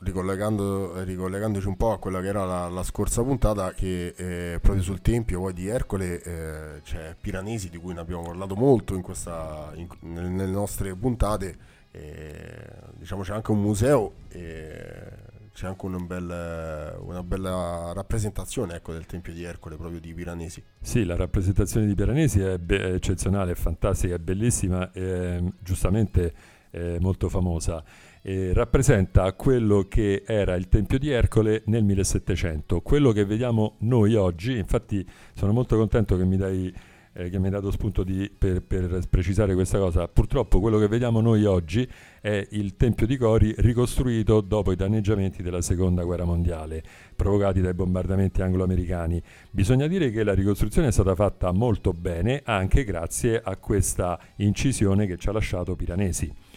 ricollegando, 0.03 1.03
ricollegandoci 1.03 1.67
un 1.67 1.77
po' 1.77 1.91
a 1.91 1.99
quella 1.99 2.21
che 2.21 2.27
era 2.27 2.45
la, 2.45 2.69
la 2.69 2.83
scorsa 2.83 3.23
puntata, 3.23 3.71
che 3.73 4.13
eh, 4.15 4.59
proprio 4.59 4.83
sul 4.83 5.01
tempio 5.01 5.39
poi 5.39 5.53
di 5.53 5.67
Ercole 5.67 6.21
eh, 6.21 6.81
c'è 6.83 7.15
Piranesi, 7.19 7.69
di 7.69 7.77
cui 7.77 7.93
ne 7.93 7.99
abbiamo 7.99 8.23
parlato 8.23 8.55
molto 8.55 8.95
in 8.95 9.01
questa, 9.01 9.71
in, 9.75 9.87
nelle 10.01 10.45
nostre 10.45 10.95
puntate. 10.95 11.79
Eh, 11.93 12.69
diciamo 12.93 13.21
c'è 13.21 13.33
anche 13.33 13.51
un 13.51 13.59
museo 13.59 14.13
e 14.29 15.29
c'è 15.53 15.67
anche 15.67 15.85
un 15.85 16.07
bel, 16.07 16.97
una 17.01 17.21
bella 17.23 17.91
rappresentazione 17.93 18.75
ecco, 18.75 18.93
del 18.93 19.05
Tempio 19.05 19.33
di 19.33 19.43
Ercole 19.43 19.75
proprio 19.75 19.99
di 19.99 20.13
Piranesi. 20.13 20.63
Sì, 20.79 21.03
la 21.03 21.15
rappresentazione 21.15 21.85
di 21.85 21.93
Piranesi 21.93 22.39
è, 22.39 22.57
be- 22.57 22.81
è 22.81 22.93
eccezionale, 22.93 23.51
è 23.51 23.55
fantastica, 23.55 24.15
è 24.15 24.19
bellissima 24.19 24.91
e 24.93 25.43
giustamente 25.59 26.33
è 26.69 26.97
molto 26.99 27.27
famosa. 27.27 27.83
E 28.21 28.53
rappresenta 28.53 29.33
quello 29.33 29.87
che 29.87 30.23
era 30.25 30.55
il 30.55 30.69
Tempio 30.69 30.99
di 30.99 31.09
Ercole 31.09 31.63
nel 31.65 31.83
1700, 31.83 32.81
quello 32.81 33.11
che 33.11 33.25
vediamo 33.25 33.77
noi 33.79 34.15
oggi, 34.15 34.57
infatti 34.57 35.05
sono 35.33 35.53
molto 35.53 35.75
contento 35.75 36.15
che 36.17 36.25
mi 36.25 36.37
dai 36.37 36.73
eh, 37.13 37.29
che 37.29 37.39
mi 37.39 37.47
ha 37.47 37.49
dato 37.49 37.71
spunto 37.71 38.03
di, 38.03 38.31
per, 38.35 38.61
per, 38.61 39.01
precisare 39.09 39.53
questa 39.53 39.77
cosa. 39.77 40.07
Purtroppo 40.07 40.59
quello 40.59 40.77
che 40.77 40.87
vediamo 40.87 41.19
noi 41.19 41.43
oggi 41.45 41.87
è 42.21 42.47
il 42.51 42.77
Tempio 42.77 43.05
di 43.05 43.17
Cori 43.17 43.53
ricostruito 43.57 44.41
dopo 44.41 44.71
i 44.71 44.75
danneggiamenti 44.75 45.43
della 45.43 45.61
Seconda 45.61 46.03
Guerra 46.03 46.23
Mondiale 46.23 46.81
provocati 47.15 47.59
dai 47.61 47.73
bombardamenti 47.73 48.41
anglo-americani. 48.41 49.21
Bisogna 49.49 49.87
dire 49.87 50.11
che 50.11 50.23
la 50.23 50.33
ricostruzione 50.33 50.87
è 50.87 50.91
stata 50.91 51.15
fatta 51.15 51.51
molto 51.51 51.91
bene 51.91 52.41
anche 52.45 52.83
grazie 52.83 53.41
a 53.43 53.57
questa 53.57 54.19
incisione 54.37 55.05
che 55.05 55.17
ci 55.17 55.29
ha 55.29 55.33
lasciato 55.33 55.75
Piranesi. 55.75 56.50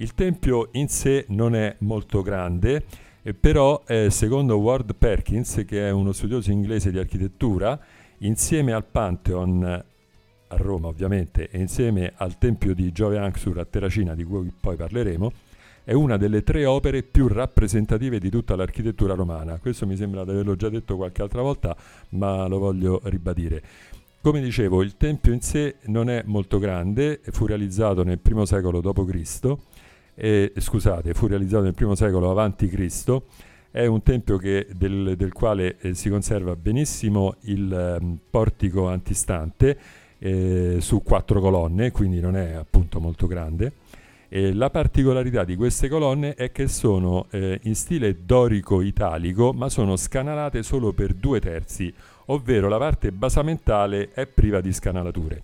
Il 0.00 0.14
tempio 0.14 0.70
in 0.72 0.88
sé 0.88 1.26
non 1.28 1.54
è 1.54 1.76
molto 1.80 2.22
grande, 2.22 2.84
eh, 3.20 3.34
però 3.34 3.82
eh, 3.86 4.08
secondo 4.08 4.56
Ward 4.56 4.94
Perkins, 4.94 5.62
che 5.66 5.88
è 5.88 5.90
uno 5.90 6.12
studioso 6.12 6.50
inglese 6.50 6.90
di 6.90 6.98
architettura, 6.98 7.78
insieme 8.20 8.72
al 8.72 8.86
Pantheon 8.86 9.62
a 9.62 10.56
Roma 10.56 10.88
ovviamente 10.88 11.50
e 11.50 11.58
insieme 11.58 12.14
al 12.16 12.38
tempio 12.38 12.74
di 12.74 12.92
Giove 12.92 13.18
Anxur 13.18 13.58
a 13.58 13.66
Terracina 13.66 14.14
di 14.14 14.24
cui 14.24 14.50
poi 14.58 14.74
parleremo, 14.74 15.32
è 15.84 15.92
una 15.92 16.16
delle 16.16 16.44
tre 16.44 16.64
opere 16.64 17.02
più 17.02 17.28
rappresentative 17.28 18.18
di 18.18 18.30
tutta 18.30 18.56
l'architettura 18.56 19.12
romana. 19.12 19.58
Questo 19.58 19.86
mi 19.86 19.96
sembra 19.96 20.24
di 20.24 20.30
averlo 20.30 20.56
già 20.56 20.70
detto 20.70 20.96
qualche 20.96 21.20
altra 21.20 21.42
volta, 21.42 21.76
ma 22.10 22.46
lo 22.46 22.58
voglio 22.58 23.02
ribadire. 23.04 23.62
Come 24.22 24.40
dicevo, 24.40 24.80
il 24.82 24.96
tempio 24.96 25.34
in 25.34 25.42
sé 25.42 25.76
non 25.86 26.08
è 26.08 26.22
molto 26.24 26.58
grande, 26.58 27.20
fu 27.22 27.44
realizzato 27.44 28.02
nel 28.02 28.20
I 28.22 28.46
secolo 28.46 28.80
d.C., 28.80 29.56
e, 30.22 30.52
scusate, 30.54 31.14
fu 31.14 31.26
realizzato 31.26 31.62
nel 31.62 31.74
I 31.74 31.96
secolo 31.96 32.38
a.C., 32.38 33.22
è 33.70 33.86
un 33.86 34.02
tempio 34.02 34.36
che, 34.36 34.66
del, 34.74 35.14
del, 35.16 35.32
quale 35.32 35.76
eh, 35.78 35.94
si 35.94 36.10
conserva 36.10 36.56
benissimo 36.56 37.36
il 37.42 37.72
eh, 37.72 38.18
portico 38.28 38.88
antistante, 38.88 39.78
eh, 40.18 40.76
su 40.80 41.02
quattro 41.02 41.40
colonne, 41.40 41.90
quindi 41.90 42.20
non 42.20 42.36
è 42.36 42.52
appunto 42.52 43.00
molto 43.00 43.26
grande. 43.26 43.72
E 44.28 44.52
la 44.52 44.68
particolarità 44.68 45.44
di 45.44 45.56
queste 45.56 45.88
colonne 45.88 46.34
è 46.34 46.52
che 46.52 46.68
sono 46.68 47.26
eh, 47.30 47.58
in 47.62 47.74
stile 47.74 48.18
dorico-italico, 48.22 49.54
ma 49.54 49.70
sono 49.70 49.96
scanalate 49.96 50.62
solo 50.62 50.92
per 50.92 51.14
due 51.14 51.40
terzi, 51.40 51.92
ovvero 52.26 52.68
la 52.68 52.78
parte 52.78 53.10
basamentale 53.10 54.10
è 54.12 54.26
priva 54.26 54.60
di 54.60 54.72
scanalature. 54.72 55.42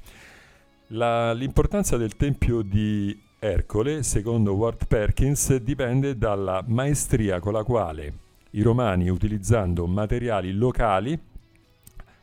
La, 0.88 1.32
l'importanza 1.32 1.96
del 1.96 2.14
tempio 2.16 2.60
di 2.60 3.24
Ercole, 3.46 4.02
secondo 4.02 4.54
Ward 4.54 4.88
Perkins, 4.88 5.54
dipende 5.58 6.18
dalla 6.18 6.64
maestria 6.66 7.38
con 7.38 7.52
la 7.52 7.62
quale 7.62 8.12
i 8.50 8.62
romani, 8.62 9.08
utilizzando 9.08 9.86
materiali 9.86 10.52
locali, 10.52 11.16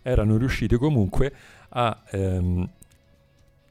erano 0.02 0.36
riusciti 0.36 0.76
comunque 0.76 1.34
a 1.70 2.04
ehm, 2.12 2.70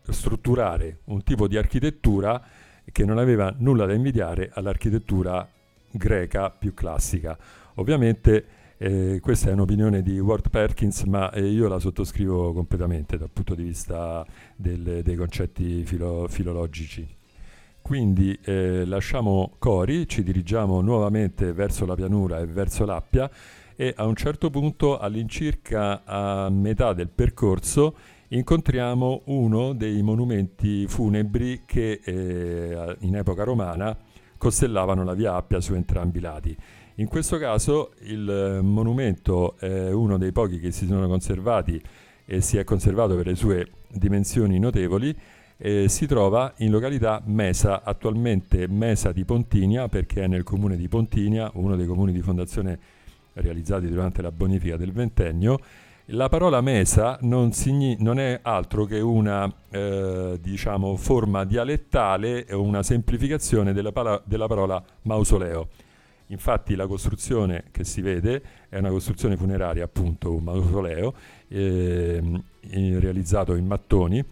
strutturare 0.08 1.00
un 1.04 1.22
tipo 1.22 1.46
di 1.46 1.58
architettura 1.58 2.42
che 2.90 3.04
non 3.04 3.18
aveva 3.18 3.54
nulla 3.58 3.84
da 3.84 3.92
invidiare 3.92 4.50
all'architettura 4.54 5.46
greca 5.90 6.48
più 6.48 6.72
classica. 6.72 7.36
Ovviamente 7.74 8.46
eh, 8.78 9.18
questa 9.20 9.50
è 9.50 9.52
un'opinione 9.52 10.00
di 10.00 10.18
Ward 10.18 10.48
Perkins, 10.48 11.02
ma 11.02 11.30
eh, 11.32 11.44
io 11.44 11.68
la 11.68 11.78
sottoscrivo 11.78 12.54
completamente 12.54 13.18
dal 13.18 13.30
punto 13.30 13.54
di 13.54 13.62
vista 13.62 14.24
del, 14.56 15.02
dei 15.02 15.16
concetti 15.16 15.84
filo, 15.84 16.26
filologici. 16.28 17.20
Quindi 17.92 18.34
eh, 18.44 18.86
lasciamo 18.86 19.56
Cori, 19.58 20.08
ci 20.08 20.22
dirigiamo 20.22 20.80
nuovamente 20.80 21.52
verso 21.52 21.84
la 21.84 21.94
pianura 21.94 22.38
e 22.38 22.46
verso 22.46 22.86
l'Appia 22.86 23.30
e 23.76 23.92
a 23.94 24.06
un 24.06 24.16
certo 24.16 24.48
punto 24.48 24.98
all'incirca 24.98 26.02
a 26.02 26.48
metà 26.48 26.94
del 26.94 27.10
percorso 27.10 27.94
incontriamo 28.28 29.24
uno 29.26 29.74
dei 29.74 30.00
monumenti 30.00 30.86
funebri 30.86 31.64
che 31.66 32.00
eh, 32.02 32.96
in 33.00 33.16
epoca 33.16 33.44
romana 33.44 33.94
costellavano 34.38 35.04
la 35.04 35.12
via 35.12 35.34
Appia 35.34 35.60
su 35.60 35.74
entrambi 35.74 36.16
i 36.16 36.22
lati. 36.22 36.56
In 36.94 37.08
questo 37.08 37.36
caso 37.36 37.92
il 38.04 38.60
monumento 38.62 39.58
è 39.58 39.92
uno 39.92 40.16
dei 40.16 40.32
pochi 40.32 40.58
che 40.60 40.70
si 40.70 40.86
sono 40.86 41.06
conservati 41.08 41.78
e 42.24 42.40
si 42.40 42.56
è 42.56 42.64
conservato 42.64 43.16
per 43.16 43.26
le 43.26 43.34
sue 43.34 43.66
dimensioni 43.90 44.58
notevoli 44.58 45.14
eh, 45.64 45.88
si 45.88 46.06
trova 46.06 46.52
in 46.58 46.72
località 46.72 47.22
Mesa, 47.24 47.84
attualmente 47.84 48.66
Mesa 48.66 49.12
di 49.12 49.24
Pontinia 49.24 49.88
perché 49.88 50.24
è 50.24 50.26
nel 50.26 50.42
comune 50.42 50.76
di 50.76 50.88
Pontinia, 50.88 51.50
uno 51.54 51.76
dei 51.76 51.86
comuni 51.86 52.12
di 52.12 52.20
fondazione 52.20 52.78
realizzati 53.34 53.88
durante 53.88 54.22
la 54.22 54.32
bonifica 54.32 54.76
del 54.76 54.92
ventennio. 54.92 55.60
La 56.06 56.28
parola 56.28 56.60
mesa 56.60 57.16
non, 57.22 57.52
signi- 57.52 57.96
non 58.00 58.18
è 58.18 58.40
altro 58.42 58.86
che 58.86 58.98
una 58.98 59.50
eh, 59.70 60.36
diciamo, 60.42 60.96
forma 60.96 61.44
dialettale 61.44 62.46
o 62.50 62.60
una 62.60 62.82
semplificazione 62.82 63.72
della, 63.72 63.92
pala- 63.92 64.20
della 64.24 64.48
parola 64.48 64.82
mausoleo. 65.02 65.68
Infatti 66.26 66.74
la 66.74 66.88
costruzione 66.88 67.66
che 67.70 67.84
si 67.84 68.00
vede 68.00 68.42
è 68.68 68.78
una 68.78 68.90
costruzione 68.90 69.36
funeraria, 69.36 69.84
appunto 69.84 70.34
un 70.34 70.42
mausoleo, 70.42 71.14
eh, 71.46 72.20
realizzato 72.98 73.54
in 73.54 73.66
mattoni 73.66 74.24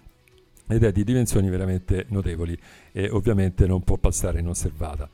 ed 0.70 0.84
è 0.84 0.92
di 0.92 1.02
dimensioni 1.02 1.48
veramente 1.50 2.06
notevoli 2.08 2.56
e 2.92 3.10
ovviamente 3.10 3.66
non 3.66 3.82
può 3.82 3.96
passare 3.96 4.38
inosservata. 4.38 5.08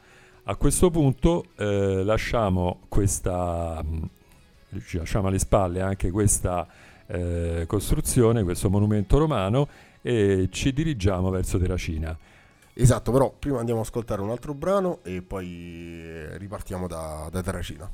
A 0.45 0.55
questo 0.57 0.91
punto 0.91 1.47
eh, 1.57 2.03
lasciamo, 2.05 2.81
questa, 2.89 3.83
mm, 3.83 4.03
lasciamo 4.93 5.29
alle 5.29 5.39
spalle 5.39 5.81
anche 5.81 6.11
questa 6.11 6.69
eh, 7.07 7.65
costruzione, 7.67 8.43
questo 8.43 8.69
monumento 8.69 9.19
romano 9.19 9.67
e 10.03 10.49
ci 10.51 10.73
dirigiamo 10.73 11.31
verso 11.31 11.59
Terracina. 11.59 12.17
Esatto, 12.75 13.11
però 13.11 13.35
prima 13.37 13.59
andiamo 13.59 13.81
ad 13.81 13.87
ascoltare 13.87 14.21
un 14.21 14.31
altro 14.31 14.53
brano 14.53 14.99
e 15.03 15.23
poi 15.23 16.03
eh, 16.05 16.37
ripartiamo 16.37 16.87
da, 16.87 17.29
da 17.33 17.43
Terracina. 17.43 17.91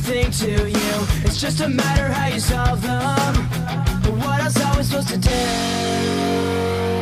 Thing 0.00 0.30
to 0.30 0.50
you. 0.68 0.92
It's 1.24 1.40
just 1.40 1.60
a 1.60 1.68
matter 1.68 2.08
how 2.08 2.28
you 2.28 2.40
solve 2.40 2.82
them. 2.82 3.48
But 4.02 4.14
what 4.24 4.40
else 4.40 4.60
are 4.60 4.76
we 4.76 4.82
supposed 4.82 5.08
to 5.08 5.18
do? 5.18 6.99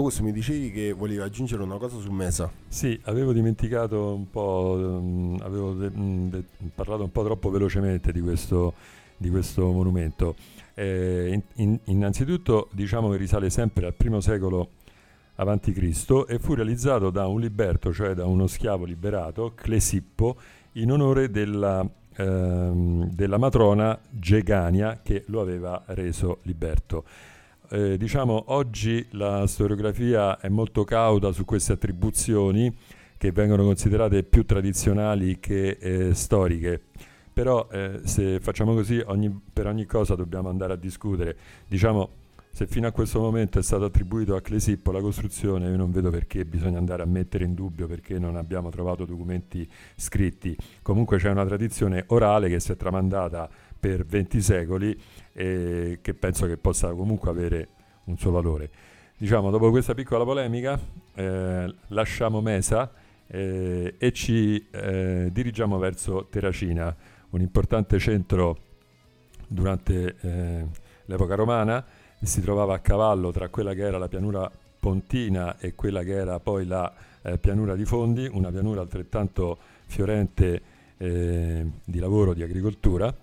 Augusto 0.00 0.22
mi 0.22 0.32
dicevi 0.32 0.70
che 0.70 0.92
volevi 0.92 1.20
aggiungere 1.20 1.62
una 1.62 1.76
cosa 1.76 1.98
su 1.98 2.10
Mesa. 2.10 2.50
Sì, 2.68 2.98
avevo 3.04 3.34
dimenticato 3.34 4.14
un 4.14 4.30
po', 4.30 4.76
um, 4.78 5.38
avevo 5.42 5.74
de- 5.74 5.90
de- 5.92 6.44
parlato 6.74 7.02
un 7.04 7.12
po' 7.12 7.22
troppo 7.22 7.50
velocemente 7.50 8.10
di 8.10 8.20
questo, 8.20 8.72
di 9.16 9.28
questo 9.28 9.70
monumento. 9.70 10.34
Eh, 10.74 11.28
in- 11.32 11.42
in- 11.62 11.78
innanzitutto 11.84 12.68
diciamo 12.72 13.10
che 13.10 13.18
risale 13.18 13.50
sempre 13.50 13.86
al 13.86 13.94
primo 13.94 14.20
secolo 14.20 14.70
Cristo 15.72 16.26
e 16.26 16.38
fu 16.38 16.54
realizzato 16.54 17.10
da 17.10 17.26
un 17.26 17.40
liberto, 17.40 17.92
cioè 17.92 18.14
da 18.14 18.24
uno 18.24 18.46
schiavo 18.46 18.84
liberato, 18.86 19.52
Clesippo, 19.54 20.36
in 20.72 20.92
onore 20.92 21.30
della, 21.30 21.86
ehm, 22.16 23.10
della 23.10 23.38
matrona 23.38 23.98
Gegania 24.08 25.00
che 25.02 25.24
lo 25.26 25.40
aveva 25.42 25.82
reso 25.88 26.38
liberto 26.42 27.04
eh, 27.70 27.96
diciamo 27.96 28.44
oggi 28.48 29.06
la 29.12 29.46
storiografia 29.46 30.38
è 30.40 30.48
molto 30.48 30.84
cauta 30.84 31.32
su 31.32 31.44
queste 31.44 31.72
attribuzioni 31.72 32.74
che 33.16 33.32
vengono 33.32 33.64
considerate 33.64 34.22
più 34.22 34.44
tradizionali 34.44 35.38
che 35.38 35.76
eh, 35.80 36.14
storiche. 36.14 36.80
Però 37.32 37.68
eh, 37.70 38.00
se 38.04 38.40
facciamo 38.40 38.74
così 38.74 39.00
ogni, 39.06 39.30
per 39.52 39.66
ogni 39.66 39.84
cosa 39.84 40.14
dobbiamo 40.14 40.48
andare 40.48 40.72
a 40.72 40.76
discutere. 40.76 41.36
Diciamo, 41.66 42.10
se 42.52 42.66
fino 42.66 42.86
a 42.86 42.90
questo 42.90 43.20
momento 43.20 43.58
è 43.58 43.62
stato 43.62 43.84
attribuito 43.84 44.34
a 44.34 44.40
Clesippo 44.40 44.90
la 44.92 45.00
costruzione, 45.00 45.68
io 45.68 45.76
non 45.76 45.90
vedo 45.90 46.10
perché 46.10 46.44
bisogna 46.44 46.78
andare 46.78 47.02
a 47.02 47.06
mettere 47.06 47.44
in 47.44 47.54
dubbio 47.54 47.86
perché 47.86 48.18
non 48.18 48.36
abbiamo 48.36 48.70
trovato 48.70 49.04
documenti 49.04 49.68
scritti. 49.96 50.56
Comunque 50.82 51.18
c'è 51.18 51.30
una 51.30 51.46
tradizione 51.46 52.04
orale 52.08 52.48
che 52.48 52.60
si 52.60 52.72
è 52.72 52.76
tramandata 52.76 53.48
per 53.78 54.04
20 54.04 54.40
secoli 54.42 55.00
e 55.32 56.00
che 56.02 56.14
penso 56.14 56.46
che 56.46 56.56
possa 56.56 56.92
comunque 56.92 57.30
avere 57.30 57.68
un 58.04 58.18
suo 58.18 58.30
valore. 58.30 58.70
Diciamo, 59.16 59.50
dopo 59.50 59.70
questa 59.70 59.94
piccola 59.94 60.24
polemica, 60.24 60.78
eh, 61.14 61.74
lasciamo 61.88 62.40
Mesa 62.40 62.90
eh, 63.26 63.94
e 63.96 64.12
ci 64.12 64.66
eh, 64.70 65.28
dirigiamo 65.30 65.78
verso 65.78 66.26
Terracina, 66.30 66.94
un 67.30 67.40
importante 67.40 67.98
centro 67.98 68.58
durante 69.46 70.16
eh, 70.20 70.66
l'epoca 71.04 71.34
romana, 71.34 71.84
si 72.26 72.40
trovava 72.40 72.74
a 72.74 72.78
cavallo 72.78 73.30
tra 73.32 73.48
quella 73.48 73.74
che 73.74 73.82
era 73.82 73.98
la 73.98 74.08
pianura 74.08 74.50
pontina 74.78 75.58
e 75.58 75.74
quella 75.74 76.02
che 76.02 76.12
era 76.12 76.38
poi 76.40 76.66
la 76.66 76.92
eh, 77.22 77.38
pianura 77.38 77.74
di 77.74 77.84
Fondi, 77.84 78.28
una 78.30 78.50
pianura 78.50 78.80
altrettanto 78.80 79.58
fiorente 79.86 80.62
eh, 80.96 81.66
di 81.84 81.98
lavoro, 81.98 82.34
di 82.34 82.42
agricoltura 82.42 83.14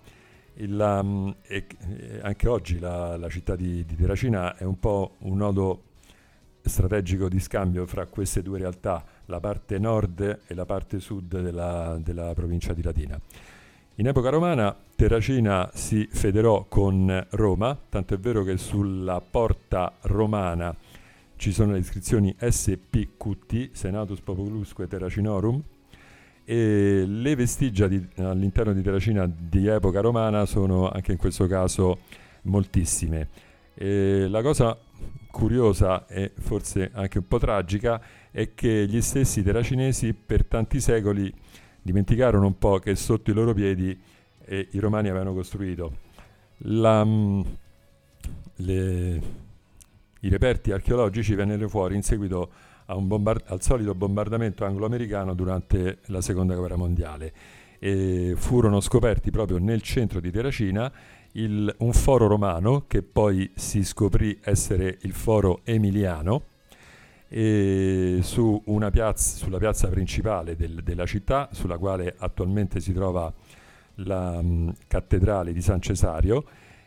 il, 0.57 0.99
um, 1.01 1.36
e, 1.43 1.65
e 1.77 2.19
anche 2.21 2.47
oggi 2.47 2.79
la, 2.79 3.17
la 3.17 3.29
città 3.29 3.55
di, 3.55 3.86
di, 3.86 3.95
Terracina 3.95 4.55
è 4.55 4.63
un 4.63 4.79
po' 4.79 5.15
un 5.19 5.38
nodo 5.38 5.83
strategico 6.62 7.29
di 7.29 7.39
scambio 7.39 7.86
fra 7.86 8.05
queste 8.07 8.41
due 8.41 8.57
realtà, 8.57 9.03
la 9.25 9.39
parte 9.39 9.77
nord 9.77 10.41
e 10.45 10.53
la 10.53 10.65
parte 10.65 10.99
sud 10.99 11.39
della, 11.39 11.97
della 12.01 12.33
provincia 12.33 12.73
di 12.73 12.81
Latina. 12.81 13.19
In 13.99 14.05
epoca 14.05 14.29
romana 14.29 14.77
Terracina 14.95 15.71
si 15.73 16.07
federò 16.12 16.65
con 16.69 17.25
Roma, 17.31 17.75
tanto 17.89 18.13
è 18.13 18.19
vero 18.19 18.43
che 18.43 18.55
sulla 18.57 19.19
porta 19.21 19.91
romana 20.01 20.75
ci 21.36 21.51
sono 21.51 21.71
le 21.71 21.79
iscrizioni 21.79 22.36
SPQT, 22.38 23.71
Senatus 23.71 24.19
Populusque 24.19 24.86
Terracinorum, 24.86 25.60
e 26.45 27.05
le 27.07 27.36
vestigia 27.36 27.88
di, 27.88 28.07
all'interno 28.17 28.71
di 28.71 28.83
Terracina 28.83 29.27
di 29.27 29.65
epoca 29.65 29.99
romana 29.99 30.45
sono 30.45 30.91
anche 30.91 31.13
in 31.13 31.17
questo 31.17 31.47
caso 31.47 32.01
moltissime. 32.43 33.29
E 33.73 34.27
la 34.27 34.43
cosa 34.43 34.77
curiosa 35.31 36.05
e 36.05 36.33
forse 36.38 36.91
anche 36.93 37.17
un 37.17 37.27
po' 37.27 37.39
tragica 37.39 37.99
è 38.29 38.53
che 38.53 38.86
gli 38.88 39.01
stessi 39.01 39.41
terracinesi 39.41 40.13
per 40.13 40.45
tanti 40.45 40.79
secoli 40.79 41.33
dimenticarono 41.88 42.45
un 42.45 42.58
po' 42.58 42.80
che 42.80 42.95
sotto 42.95 43.32
i 43.32 43.34
loro 43.34 43.54
piedi 43.54 43.97
eh, 44.43 44.67
i 44.71 44.80
romani 44.80 45.08
avevano 45.08 45.34
costruito. 45.34 46.06
La, 46.62 47.04
mm, 47.06 47.41
le, 48.58 49.21
I 50.19 50.30
reperti 50.30 50.71
archeologici 50.71 51.34
vennero 51.34 51.69
fuori 51.69 51.95
in 51.95 52.04
seguito 52.04 52.52
bombard- 52.97 53.43
al 53.47 53.62
solito 53.62 53.95
bombardamento 53.95 54.65
anglo-americano 54.65 55.34
durante 55.34 56.00
la 56.08 56.19
seconda 56.19 56.56
guerra 56.56 56.76
mondiale. 56.76 57.34
E 57.80 58.34
furono 58.36 58.82
scoperti 58.82 59.32
proprio 59.32 59.58
nel 59.58 59.82
centro 59.82 60.19
di 60.19 60.32
Terracina 60.32 60.91
il, 61.34 61.73
un 61.80 61.93
foro 61.93 62.28
romano 62.28 62.86
che 62.88 63.02
poi 63.04 63.50
si 63.56 63.84
scoprì 63.84 64.39
essere 64.41 64.97
il 65.02 65.13
foro 65.13 65.62
emiliano 65.63 66.43
su 67.29 68.63
piazza, 68.91 69.37
sulla 69.37 69.57
piazza 69.57 69.89
principale 69.89 70.55
del, 70.55 70.81
della 70.83 71.05
città 71.05 71.49
sulla 71.51 71.77
quale 71.77 72.15
attualmente 72.17 72.79
si 72.79 72.93
trova 72.93 73.33
la 73.95 74.41
mh, 74.41 74.75
cattedrale 74.87 75.53
di 75.53 75.61
San 75.61 75.81
Cesario 75.81 76.45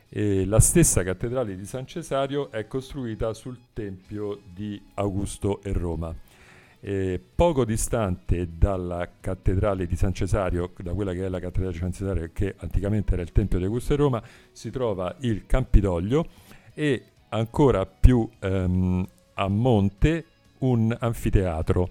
e 0.08 0.44
la 0.44 0.58
stessa 0.58 1.04
cattedrale 1.04 1.56
di 1.56 1.64
San 1.64 1.86
Cesario 1.86 2.50
è 2.50 2.66
costruita 2.66 3.32
sul 3.32 3.58
tempio 3.72 4.40
di 4.52 4.80
Augusto 4.94 5.62
e 5.62 5.72
Roma. 5.72 6.12
E 6.82 7.22
poco 7.34 7.64
distante 7.64 8.56
dalla 8.56 9.08
cattedrale 9.20 9.86
di 9.86 9.94
San 9.94 10.12
Cesario, 10.12 10.72
da 10.78 10.94
quella 10.94 11.12
che 11.12 11.26
è 11.26 11.28
la 11.28 11.38
cattedrale 11.38 11.72
di 11.72 11.78
San 11.78 11.92
Cesario, 11.92 12.30
che 12.32 12.54
anticamente 12.58 13.12
era 13.12 13.22
il 13.22 13.30
tempio 13.32 13.58
di 13.58 13.64
Augusto 13.64 13.92
e 13.92 13.96
Roma, 13.96 14.22
si 14.50 14.70
trova 14.70 15.14
il 15.20 15.46
Campidoglio 15.46 16.26
e 16.74 17.04
ancora 17.28 17.86
più 17.86 18.28
ehm, 18.40 19.06
a 19.34 19.48
monte 19.48 20.24
un 20.60 20.96
anfiteatro. 20.98 21.90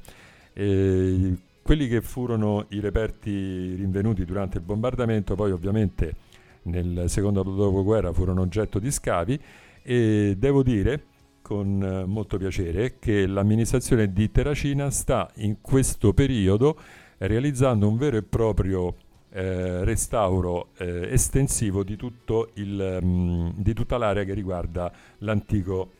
E 0.53 1.33
quelli 1.61 1.87
che 1.87 2.01
furono 2.01 2.65
i 2.69 2.79
reperti 2.79 3.75
rinvenuti 3.75 4.25
durante 4.25 4.57
il 4.57 4.63
bombardamento, 4.63 5.35
poi 5.35 5.51
ovviamente 5.51 6.15
nel 6.63 7.05
secondo 7.07 7.43
dopoguerra 7.43 8.11
furono 8.11 8.41
oggetto 8.41 8.79
di 8.79 8.91
scavi 8.91 9.39
e 9.81 10.35
devo 10.37 10.63
dire 10.63 11.03
con 11.41 11.81
eh, 11.81 12.05
molto 12.05 12.37
piacere 12.37 12.99
che 12.99 13.25
l'amministrazione 13.25 14.11
di 14.11 14.29
Terracina 14.29 14.89
sta 14.89 15.29
in 15.35 15.61
questo 15.61 16.13
periodo 16.13 16.77
realizzando 17.17 17.87
un 17.87 17.97
vero 17.97 18.17
e 18.17 18.23
proprio 18.23 18.95
eh, 19.31 19.83
restauro 19.83 20.69
eh, 20.77 21.11
estensivo 21.11 21.83
di, 21.83 21.97
il, 22.53 22.99
mh, 23.01 23.07
mm, 23.07 23.49
di, 23.55 23.73
tutta 23.73 23.97
l'area 23.97 24.23
che 24.23 24.33
riguarda 24.33 24.91
l'antico, 25.19 25.91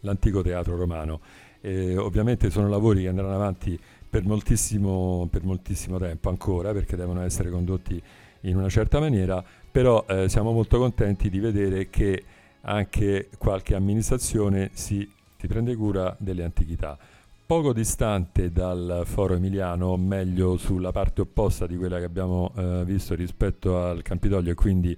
l'antico 0.00 0.42
teatro 0.42 0.76
romano. 0.76 1.20
Eh, 1.64 1.96
ovviamente 1.96 2.50
sono 2.50 2.68
lavori 2.68 3.02
che 3.02 3.08
andranno 3.08 3.34
avanti 3.34 3.78
per 4.10 4.22
moltissimo, 4.26 5.26
per 5.30 5.44
moltissimo 5.44 5.98
tempo 5.98 6.28
ancora 6.28 6.74
perché 6.74 6.94
devono 6.94 7.22
essere 7.22 7.48
condotti 7.48 8.00
in 8.42 8.58
una 8.58 8.68
certa 8.68 9.00
maniera, 9.00 9.42
però 9.70 10.04
eh, 10.06 10.28
siamo 10.28 10.52
molto 10.52 10.76
contenti 10.76 11.30
di 11.30 11.40
vedere 11.40 11.88
che 11.88 12.22
anche 12.60 13.30
qualche 13.38 13.74
amministrazione 13.74 14.72
si, 14.74 15.10
si 15.38 15.46
prende 15.46 15.74
cura 15.74 16.14
delle 16.18 16.44
antichità. 16.44 16.98
Poco 17.46 17.72
distante 17.72 18.52
dal 18.52 19.02
foro 19.06 19.32
emiliano, 19.32 19.96
meglio 19.96 20.58
sulla 20.58 20.92
parte 20.92 21.22
opposta 21.22 21.66
di 21.66 21.78
quella 21.78 21.98
che 21.98 22.04
abbiamo 22.04 22.52
eh, 22.56 22.82
visto 22.84 23.14
rispetto 23.14 23.82
al 23.82 24.02
Campidoglio 24.02 24.50
e 24.50 24.54
quindi 24.54 24.94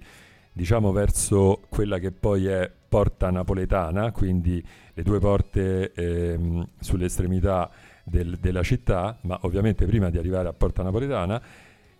diciamo 0.51 0.91
verso 0.91 1.61
quella 1.69 1.97
che 1.97 2.11
poi 2.11 2.47
è 2.47 2.69
porta 2.87 3.29
napoletana, 3.29 4.11
quindi 4.11 4.63
le 4.93 5.03
due 5.03 5.19
porte 5.19 5.91
ehm, 5.93 6.67
sulle 6.79 7.05
estremità 7.05 7.69
del, 8.03 8.37
della 8.39 8.63
città, 8.63 9.17
ma 9.21 9.37
ovviamente 9.41 9.85
prima 9.85 10.09
di 10.09 10.17
arrivare 10.17 10.47
a 10.47 10.53
Porta 10.53 10.81
Napoletana, 10.81 11.41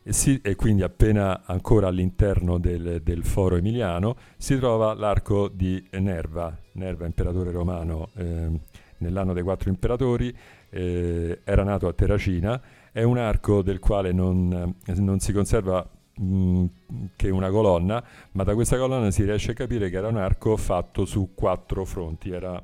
e, 0.02 0.14
si, 0.14 0.40
e 0.42 0.56
quindi 0.56 0.84
appena 0.84 1.42
ancora 1.46 1.88
all'interno 1.88 2.58
del, 2.58 3.02
del, 3.04 3.24
foro 3.26 3.58
emiliano, 3.58 4.16
si 4.38 4.58
trova 4.58 4.94
l'arco 4.94 5.50
di 5.50 5.86
Nerva, 5.92 6.58
Nerva 6.74 7.06
imperatore 7.06 7.52
romano 7.52 8.10
ehm, 8.16 8.58
nell'anno 9.00 9.34
dei 9.34 9.44
quattro 9.44 9.70
imperatori, 9.70 10.34
eh, 10.70 11.42
era 11.44 11.64
nato 11.64 11.88
a 11.88 11.94
Terracina, 11.94 12.62
è 12.92 13.04
un 13.04 13.18
arco 13.18 13.62
del 13.62 13.80
quale 13.80 14.14
non, 14.14 14.76
non 14.96 15.20
si 15.20 15.34
conserva 15.34 15.88
che 17.16 17.30
una 17.30 17.50
colonna, 17.50 18.04
ma 18.32 18.44
da 18.44 18.54
questa 18.56 18.78
colonna 18.78 19.12
si 19.12 19.24
riesce 19.24 19.52
a 19.52 19.54
capire 19.54 19.90
che 19.90 19.98
era 19.98 20.08
un 20.08 20.18
arco 20.18 20.58
fatto 20.58 21.06
su 21.06 21.32
quattro 21.36 21.86
fronti, 21.86 22.32
era 22.32 22.62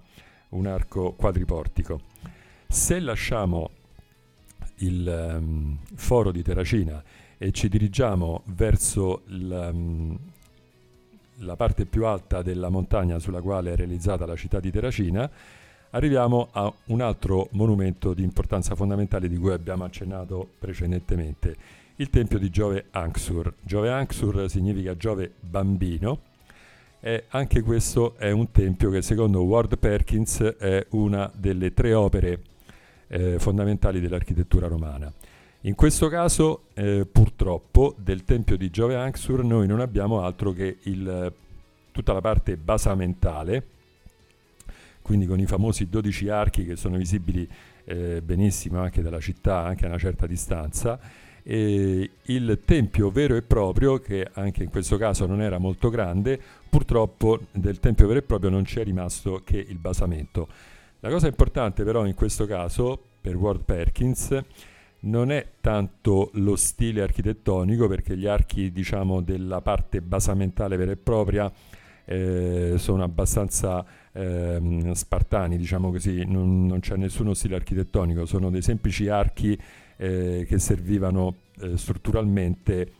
un 0.49 0.65
arco 0.65 1.13
quadriportico. 1.13 2.01
Se 2.67 2.99
lasciamo 2.99 3.69
il 4.77 5.37
um, 5.37 5.77
foro 5.95 6.31
di 6.31 6.41
Terracina 6.41 7.03
e 7.37 7.51
ci 7.51 7.69
dirigiamo 7.69 8.41
verso 8.45 9.21
il, 9.27 9.69
um, 9.71 10.17
la 11.37 11.55
parte 11.55 11.85
più 11.85 12.05
alta 12.05 12.41
della 12.41 12.69
montagna 12.69 13.19
sulla 13.19 13.41
quale 13.41 13.73
è 13.73 13.75
realizzata 13.75 14.25
la 14.25 14.35
città 14.35 14.59
di 14.59 14.71
Terracina, 14.71 15.29
arriviamo 15.91 16.49
a 16.51 16.71
un 16.85 17.01
altro 17.01 17.49
monumento 17.51 18.13
di 18.13 18.23
importanza 18.23 18.75
fondamentale 18.75 19.27
di 19.27 19.37
cui 19.37 19.51
abbiamo 19.51 19.83
accennato 19.83 20.47
precedentemente, 20.57 21.55
il 21.97 22.10
tempio 22.10 22.39
di 22.39 22.49
Giove 22.49 22.86
Anxur. 22.91 23.53
Giove 23.62 23.89
Anxur 23.89 24.49
significa 24.49 24.97
Giove 24.97 25.32
bambino 25.39 26.32
e 26.99 27.25
anche 27.29 27.62
questo 27.62 28.15
è 28.17 28.32
un 28.32 28.49
tempio 28.51 28.89
che 28.89 29.01
secondo 29.01 29.43
Ward 29.43 29.77
Perkins 29.77 30.41
è 30.41 30.86
una 30.91 31.29
delle 31.36 31.73
tre 31.73 31.93
opere 31.93 32.41
eh, 33.08 33.38
fondamentali 33.39 33.99
dell'architettura 33.99 34.67
romana. 34.67 35.12
In 35.65 35.75
questo 35.75 36.10
caso, 36.10 36.63
eh, 36.73 37.08
purtroppo, 37.10 37.95
del 37.97 38.23
tempio 38.25 38.58
di 38.58 38.69
Giove 38.69 38.95
Anxur 38.95 39.43
noi 39.43 39.67
non 39.67 39.79
abbiamo 39.79 40.21
altro 40.21 40.51
che 40.51 40.77
il, 40.84 41.34
tutta 41.91 42.12
la 42.12 42.21
parte 42.21 42.58
basamentale, 42.58 43.67
quindi 45.01 45.25
con 45.25 45.39
i 45.39 45.45
famosi 45.45 45.88
12 45.88 46.29
archi 46.29 46.65
che 46.65 46.75
sono 46.75 46.97
visibili 46.97 47.47
eh, 47.86 48.21
benissimo 48.21 48.79
anche 48.79 49.01
dalla 49.01 49.19
città, 49.19 49.60
anche 49.63 49.86
a 49.86 49.89
una 49.89 49.97
certa 49.97 50.25
distanza, 50.25 50.99
e 51.43 52.10
il 52.21 52.60
tempio 52.65 53.12
vero 53.12 53.36
e 53.36 53.41
proprio, 53.41 53.99
che 53.99 54.27
anche 54.34 54.63
in 54.63 54.69
questo 54.69 54.97
caso 54.97 55.25
non 55.25 55.41
era 55.41 55.58
molto 55.58 55.89
grande, 55.89 56.39
purtroppo 56.69 57.39
del 57.51 57.79
tempio 57.79 58.08
vero 58.08 58.19
e 58.19 58.23
proprio 58.23 58.49
non 58.49 58.63
c'è 58.63 58.84
rimasto 58.84 59.41
che 59.43 59.58
il 59.58 59.77
basamento. 59.77 60.47
La 61.01 61.10
cosa 61.10 61.27
importante 61.27 61.84
però 61.84 62.06
in 62.06 62.15
questo 62.15 62.45
caso, 62.45 62.97
per 63.19 63.36
Ward 63.36 63.63
Perkins, 63.63 64.41
non 65.01 65.32
è 65.32 65.45
tanto 65.60 66.29
lo 66.36 66.56
stile 66.56 67.01
architettonico, 67.01 67.88
perché 67.88 68.17
gli 68.17 68.25
archi 68.25 68.71
diciamo, 68.71 69.21
della 69.21 69.62
parte 69.62 70.01
basamentale 70.01 70.77
vera 70.77 70.91
e 70.91 70.95
propria 70.95 71.51
eh, 72.06 72.75
sono 72.77 73.03
abbastanza 73.03 73.86
eh, 74.12 74.91
spartani, 74.93 75.58
diciamo 75.58 75.91
così, 75.91 76.25
non, 76.25 76.65
non, 76.65 76.79
c'è 76.79 76.95
nessuno 76.95 77.34
stile 77.34 77.56
architettonico, 77.56 78.25
sono 78.25 78.49
dei 78.49 78.62
semplici 78.62 79.08
archi 79.10 79.58
eh, 79.97 80.45
che 80.47 80.60
servivano 80.60 81.36
eh, 81.60 81.77
strutturalmente 81.77 82.91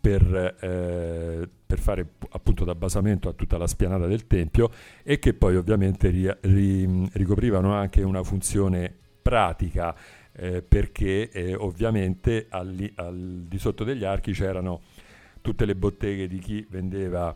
per, 0.00 0.56
eh, 0.60 1.48
per, 1.66 1.78
fare 1.78 2.06
appunto 2.30 2.64
da 2.64 2.74
basamento 2.74 3.28
a 3.28 3.32
tutta 3.32 3.58
la 3.58 3.66
spianata 3.66 4.06
del 4.06 4.26
tempio 4.26 4.70
e 5.02 5.18
che 5.18 5.34
poi 5.34 5.56
ovviamente 5.56 6.08
ri, 6.08 6.30
ri, 6.42 7.08
ricoprivano 7.12 7.74
anche 7.74 8.02
una 8.02 8.22
funzione 8.22 8.94
pratica 9.20 9.94
eh, 10.32 10.62
perché 10.62 11.30
eh, 11.30 11.54
ovviamente 11.54 12.46
al, 12.48 12.90
al, 12.94 13.44
di 13.48 13.58
sotto 13.58 13.84
degli 13.84 14.04
archi 14.04 14.32
c'erano 14.32 14.82
tutte 15.40 15.64
le 15.64 15.74
botteghe 15.74 16.28
di 16.28 16.38
chi 16.38 16.66
vendeva 16.70 17.34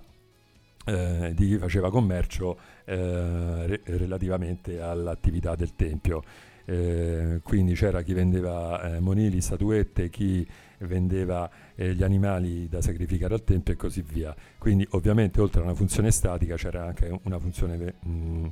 eh, 0.85 1.33
di 1.35 1.49
chi 1.49 1.59
faceva 1.59 1.91
commercio 1.91 2.59
eh, 2.85 3.67
re- 3.67 3.81
relativamente 3.85 4.81
all'attività 4.81 5.55
del 5.55 5.75
tempio. 5.77 6.23
Eh, 6.65 7.41
quindi 7.43 7.75
c'era 7.75 8.03
chi 8.03 8.13
vendeva 8.13 8.97
eh, 8.97 9.01
monili, 9.01 9.41
statuette, 9.41 10.09
chi 10.11 10.47
vendeva 10.79 11.49
eh, 11.75 11.95
gli 11.95 12.03
animali 12.03 12.69
da 12.69 12.81
sacrificare 12.81 13.35
al 13.35 13.45
tempio 13.45 13.73
e 13.73 13.77
così 13.77 14.03
via. 14.03 14.35
Quindi 14.59 14.87
ovviamente 14.91 15.41
oltre 15.41 15.61
a 15.61 15.65
una 15.65 15.75
funzione 15.75 16.11
statica 16.11 16.57
c'era 16.57 16.87
anche 16.87 17.21
una 17.25 17.39
funzione 17.39 17.77
ve- 17.77 17.95
mh, 18.01 18.11
mm, 18.11 18.47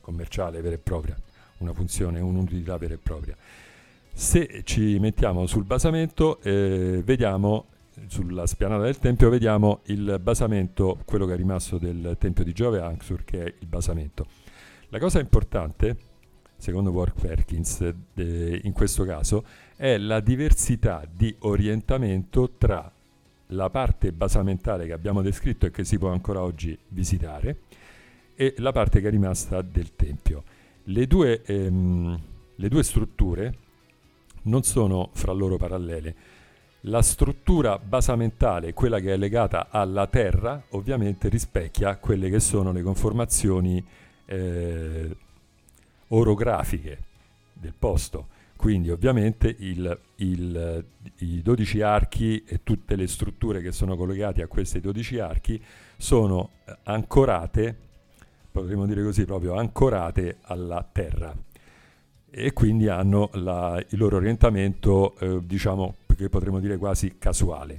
commerciale 0.00 0.60
vera 0.60 0.74
e 0.74 0.78
propria, 0.78 1.16
una 1.58 1.72
funzione, 1.72 2.20
un'utilità 2.20 2.76
vera 2.76 2.94
e 2.94 2.98
propria. 2.98 3.36
Se 4.12 4.62
ci 4.64 4.98
mettiamo 4.98 5.46
sul 5.46 5.64
basamento 5.64 6.40
eh, 6.40 7.02
vediamo 7.04 7.66
sulla 8.08 8.46
spianata 8.46 8.82
del 8.82 8.98
tempio 8.98 9.30
vediamo 9.30 9.80
il 9.84 10.18
basamento, 10.20 10.98
quello 11.04 11.26
che 11.26 11.32
è 11.34 11.36
rimasto 11.36 11.78
del 11.78 12.16
tempio 12.18 12.44
di 12.44 12.52
Giove 12.52 12.80
Anxur, 12.80 13.24
che 13.24 13.44
è 13.44 13.54
il 13.58 13.66
basamento. 13.66 14.26
La 14.88 14.98
cosa 14.98 15.18
importante, 15.18 15.96
secondo 16.56 16.90
Work 16.90 17.20
Perkins, 17.20 17.80
eh, 18.14 18.60
in 18.62 18.72
questo 18.72 19.04
caso, 19.04 19.44
è 19.76 19.98
la 19.98 20.20
diversità 20.20 21.06
di 21.10 21.34
orientamento 21.40 22.52
tra 22.58 22.90
la 23.50 23.70
parte 23.70 24.12
basamentale 24.12 24.86
che 24.86 24.92
abbiamo 24.92 25.22
descritto 25.22 25.66
e 25.66 25.70
che 25.70 25.84
si 25.84 25.98
può 25.98 26.10
ancora 26.10 26.42
oggi 26.42 26.76
visitare 26.88 27.58
e 28.34 28.54
la 28.58 28.72
parte 28.72 29.00
che 29.00 29.08
è 29.08 29.10
rimasta 29.10 29.62
del 29.62 29.94
tempio. 29.94 30.42
Le 30.84 31.06
due, 31.06 31.42
ehm, 31.42 32.20
le 32.56 32.68
due 32.68 32.82
strutture 32.82 33.58
non 34.42 34.62
sono 34.62 35.10
fra 35.12 35.32
loro 35.32 35.56
parallele, 35.56 36.14
la 36.82 37.02
struttura 37.02 37.78
basamentale, 37.78 38.72
quella 38.72 39.00
che 39.00 39.12
è 39.12 39.16
legata 39.16 39.68
alla 39.70 40.06
terra, 40.06 40.62
ovviamente 40.70 41.28
rispecchia 41.28 41.96
quelle 41.96 42.30
che 42.30 42.38
sono 42.38 42.70
le 42.70 42.82
conformazioni 42.82 43.84
eh, 44.26 45.16
orografiche 46.08 46.98
del 47.52 47.74
posto. 47.78 48.28
Quindi 48.56 48.90
ovviamente 48.90 49.54
il, 49.58 49.98
il, 50.16 50.84
i 51.18 51.42
12 51.42 51.80
archi 51.82 52.42
e 52.46 52.60
tutte 52.62 52.96
le 52.96 53.06
strutture 53.06 53.60
che 53.60 53.70
sono 53.70 53.96
collegate 53.96 54.42
a 54.42 54.46
questi 54.46 54.80
12 54.80 55.18
archi 55.18 55.62
sono 55.96 56.50
eh, 56.64 56.76
ancorate, 56.84 57.76
potremmo 58.50 58.86
dire 58.86 59.02
così, 59.02 59.24
proprio 59.24 59.54
ancorate 59.56 60.38
alla 60.42 60.86
terra 60.90 61.34
e 62.38 62.52
quindi 62.52 62.86
hanno 62.88 63.30
la, 63.32 63.82
il 63.88 63.98
loro 63.98 64.16
orientamento, 64.16 65.16
eh, 65.18 65.40
diciamo, 65.42 65.96
che 66.14 66.28
potremmo 66.28 66.60
dire 66.60 66.76
quasi 66.76 67.16
casuale. 67.18 67.76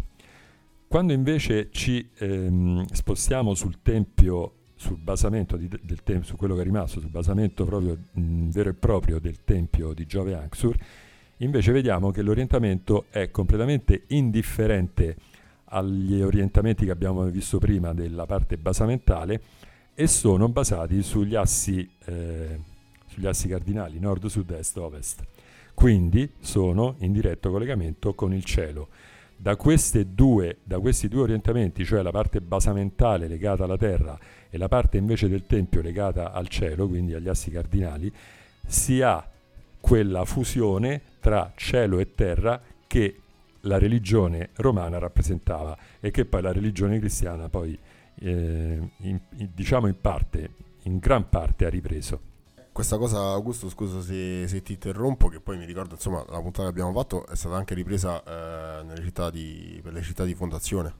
Quando 0.88 1.14
invece 1.14 1.70
ci 1.72 2.10
ehm, 2.18 2.86
spostiamo 2.86 3.54
sul 3.54 3.82
tempio, 3.84 4.54
sul 4.78 4.98
basamento 4.98 5.58
di, 5.58 5.68
del 5.68 6.04
tempio, 6.04 6.26
su 6.26 6.38
quello 6.38 6.56
che 6.56 6.62
è 6.62 6.64
rimasto, 6.64 7.02
sul 7.02 7.10
basamento 7.10 7.66
proprio 7.66 7.98
mh, 8.12 8.50
vero 8.50 8.70
e 8.70 8.74
proprio 8.74 9.20
del 9.20 9.44
tempio 9.44 9.94
di 9.94 10.06
Giove 10.06 10.34
Anxur, 10.34 10.76
invece 11.38 11.72
vediamo 11.74 12.12
che 12.12 12.22
l'orientamento 12.22 13.06
è 13.10 13.30
completamente 13.30 14.04
indifferente 14.08 15.16
agli 15.66 16.22
orientamenti 16.22 16.86
che 16.86 16.92
abbiamo 16.92 17.26
visto 17.26 17.58
prima 17.58 17.94
della 17.94 18.26
parte 18.26 18.58
basamentale 18.58 19.42
e 19.94 20.08
sono 20.08 20.48
basati 20.48 21.02
sugli 21.04 21.36
assi, 21.36 21.90
eh, 22.06 22.60
sugli 23.08 23.26
assi 23.26 23.50
cardinali 23.50 24.00
nord, 24.00 24.28
sud, 24.28 24.52
est, 24.52 24.78
ovest 24.78 25.26
quindi 25.78 26.28
sono 26.40 26.96
in 27.02 27.12
diretto 27.12 27.52
collegamento 27.52 28.16
con 28.16 28.34
il 28.34 28.44
cielo. 28.44 28.88
Da, 29.40 29.56
due, 30.06 30.58
da, 30.64 30.80
questi 30.80 31.08
due 31.08 31.22
orientamenti, 31.22 31.86
cioè 31.86 32.02
la 32.02 32.12
parte 32.12 32.42
basamentale 32.42 33.28
legata 33.28 33.64
alla 33.64 33.78
terra 33.78 34.18
e 34.50 34.58
la 34.58 34.68
parte 34.68 34.98
invece 34.98 35.30
del 35.30 35.46
tempio 35.46 35.82
legata 35.82 36.32
al 36.32 36.48
cielo, 36.48 36.88
quindi 36.88 37.14
agli 37.14 37.30
assi 37.30 37.52
cardinali, 37.52 38.12
si 38.66 39.02
ha 39.02 39.26
quella 39.80 40.26
fusione 40.26 41.02
tra 41.20 41.54
cielo 41.56 42.00
e 42.00 42.14
terra 42.14 42.62
che 42.88 43.22
la 43.62 43.78
religione 43.78 44.50
romana 44.56 44.98
rappresentava 44.98 45.78
e 46.00 46.12
che 46.12 46.26
poi 46.26 46.42
la 46.42 46.52
religione 46.52 47.00
cristiana 47.00 47.50
poi 47.50 47.78
eh, 48.20 48.80
in, 48.98 49.20
in, 49.38 49.50
diciamo 49.54 49.88
in 49.88 50.00
parte, 50.00 50.50
in 50.84 50.98
gran 50.98 51.30
parte 51.30 51.66
ha 51.66 51.70
ripreso 51.70 52.36
questa 52.78 53.00
cosa, 53.00 53.32
Augusto, 53.32 53.70
scusa 53.70 54.04
se, 54.04 54.48
se, 54.48 54.62
ti 54.62 54.74
interrompo, 54.74 55.30
che 55.30 55.40
poi 55.40 55.58
mi 55.58 55.66
ricordo, 55.66 55.96
insomma, 55.96 56.24
la 56.30 56.40
puntata 56.40 56.66
che 56.66 56.70
abbiamo 56.70 56.94
fatto 56.94 57.26
è 57.26 57.36
stata 57.36 57.56
anche 57.56 57.74
ripresa 57.74 58.22
eh, 58.84 59.02
città 59.02 59.32
di, 59.32 59.80
per 59.82 59.94
le 59.94 60.04
città 60.04 60.24
di 60.24 60.36
fondazione. 60.36 60.94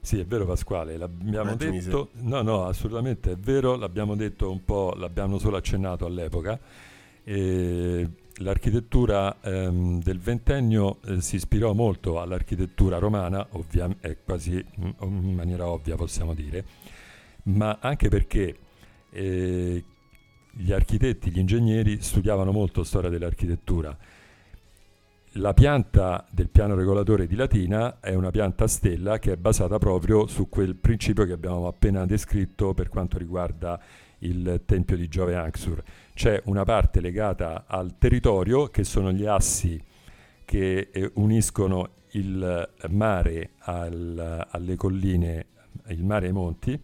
Sì, 0.00 0.18
è 0.18 0.26
vero 0.26 0.46
Pasquale, 0.46 0.96
l'abbiamo 0.96 1.50
Immagini 1.50 1.78
detto, 1.78 2.10
se... 2.12 2.22
no, 2.22 2.42
no, 2.42 2.64
assolutamente 2.64 3.30
è 3.30 3.36
vero, 3.36 3.76
l'abbiamo 3.76 4.16
detto 4.16 4.50
un 4.50 4.64
po', 4.64 4.94
l'abbiamo 4.96 5.38
solo 5.38 5.58
accennato 5.58 6.06
all'epoca. 6.06 6.58
E 7.22 8.10
l'architettura 8.38 9.36
ehm, 9.42 10.02
del 10.02 10.18
ventennio 10.18 10.98
eh, 11.04 11.20
si 11.20 11.36
ispirò 11.36 11.72
molto 11.72 12.20
all'architettura 12.20 12.98
romana, 12.98 13.46
ovvia- 13.50 13.94
è 14.00 14.16
quasi 14.24 14.54
in 15.02 15.34
maniera 15.36 15.68
ovvia 15.68 15.94
possiamo 15.94 16.34
dire, 16.34 16.64
ma 17.44 17.78
anche 17.80 18.08
perché 18.08 18.56
eh, 19.10 19.84
gli 20.52 20.72
architetti, 20.72 21.30
gli 21.30 21.38
ingegneri 21.38 22.00
studiavano 22.00 22.52
molto 22.52 22.84
storia 22.84 23.10
dell'architettura. 23.10 23.96
La 25.36 25.54
pianta 25.54 26.26
del 26.30 26.48
piano 26.50 26.74
regolatore 26.74 27.26
di 27.26 27.34
Latina 27.34 28.00
è 28.00 28.14
una 28.14 28.30
pianta 28.30 28.64
a 28.64 28.68
stella 28.68 29.18
che 29.18 29.32
è 29.32 29.36
basata 29.36 29.78
proprio 29.78 30.26
su 30.26 30.50
quel 30.50 30.74
principio 30.76 31.24
che 31.24 31.32
abbiamo 31.32 31.66
appena 31.66 32.04
descritto 32.04 32.74
per 32.74 32.90
quanto 32.90 33.16
riguarda 33.16 33.80
il 34.18 34.60
tempio 34.66 34.96
di 34.96 35.08
Giove 35.08 35.34
Anxur. 35.34 35.82
C'è 36.12 36.42
una 36.44 36.64
parte 36.64 37.00
legata 37.00 37.64
al 37.66 37.96
territorio 37.96 38.66
che 38.66 38.84
sono 38.84 39.10
gli 39.10 39.24
assi 39.24 39.82
che 40.44 40.90
eh, 40.92 41.10
uniscono 41.14 41.88
il 42.10 42.68
mare 42.90 43.52
al, 43.60 44.46
alle 44.50 44.76
colline, 44.76 45.46
il 45.88 46.04
mare 46.04 46.26
ai 46.26 46.32
monti, 46.32 46.78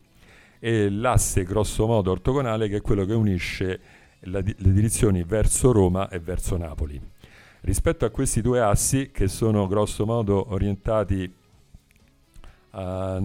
e 0.58 0.90
l'asse 0.90 1.44
grosso 1.44 1.86
modo 1.86 2.10
ortogonale 2.10 2.68
che 2.68 2.76
è 2.76 2.80
quello 2.80 3.04
che 3.04 3.14
unisce 3.14 3.80
la, 4.20 4.40
le 4.40 4.72
direzioni 4.72 5.22
verso 5.22 5.72
Roma 5.72 6.08
e 6.08 6.18
verso 6.18 6.56
Napoli. 6.56 7.00
Rispetto 7.60 8.04
a 8.04 8.10
questi 8.10 8.40
due 8.40 8.60
assi 8.60 9.10
che 9.12 9.28
sono 9.28 9.66
grosso 9.66 10.06
modo 10.06 10.52
orientati 10.52 11.32
a 12.70 13.22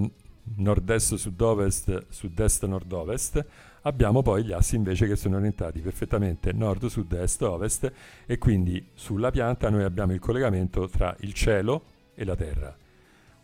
nord-est, 0.55 1.15
sud-ovest, 1.15 2.05
sud-est, 2.09 2.65
nord-ovest, 2.65 3.45
abbiamo 3.81 4.21
poi 4.21 4.43
gli 4.43 4.51
assi 4.51 4.75
invece 4.75 5.07
che 5.07 5.15
sono 5.15 5.37
orientati 5.37 5.79
perfettamente 5.79 6.51
nord, 6.51 6.85
sud, 6.87 7.11
est, 7.13 7.41
ovest 7.41 7.91
e 8.25 8.37
quindi 8.37 8.89
sulla 8.93 9.31
pianta 9.31 9.69
noi 9.69 9.83
abbiamo 9.83 10.13
il 10.13 10.19
collegamento 10.19 10.87
tra 10.87 11.15
il 11.19 11.33
cielo 11.33 11.83
e 12.15 12.25
la 12.25 12.35
terra. 12.35 12.75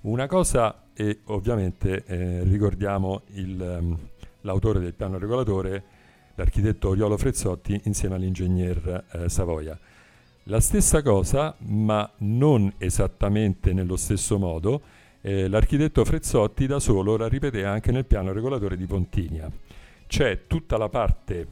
Una 0.01 0.27
cosa, 0.27 0.83
e 0.93 1.19
ovviamente 1.25 2.05
eh, 2.05 2.43
ricordiamo 2.43 3.23
il, 3.33 3.59
um, 3.59 3.97
l'autore 4.41 4.79
del 4.79 4.93
piano 4.93 5.17
regolatore, 5.17 5.83
l'architetto 6.35 6.87
Oriolo 6.87 7.17
Frezzotti 7.17 7.81
insieme 7.83 8.15
all'ingegner 8.15 9.03
eh, 9.11 9.27
Savoia. 9.27 9.77
La 10.43 10.61
stessa 10.61 11.01
cosa, 11.01 11.53
ma 11.59 12.09
non 12.19 12.73
esattamente 12.77 13.73
nello 13.73 13.97
stesso 13.97 14.39
modo, 14.39 14.81
eh, 15.19 15.49
l'architetto 15.49 16.05
Frezzotti 16.05 16.65
da 16.65 16.79
solo 16.79 17.17
la 17.17 17.27
ripete 17.27 17.65
anche 17.65 17.91
nel 17.91 18.05
piano 18.05 18.31
regolatore 18.31 18.77
di 18.77 18.85
Pontinia. 18.85 19.51
C'è 20.07 20.47
tutta 20.47 20.77
la 20.77 20.87
parte 20.87 21.47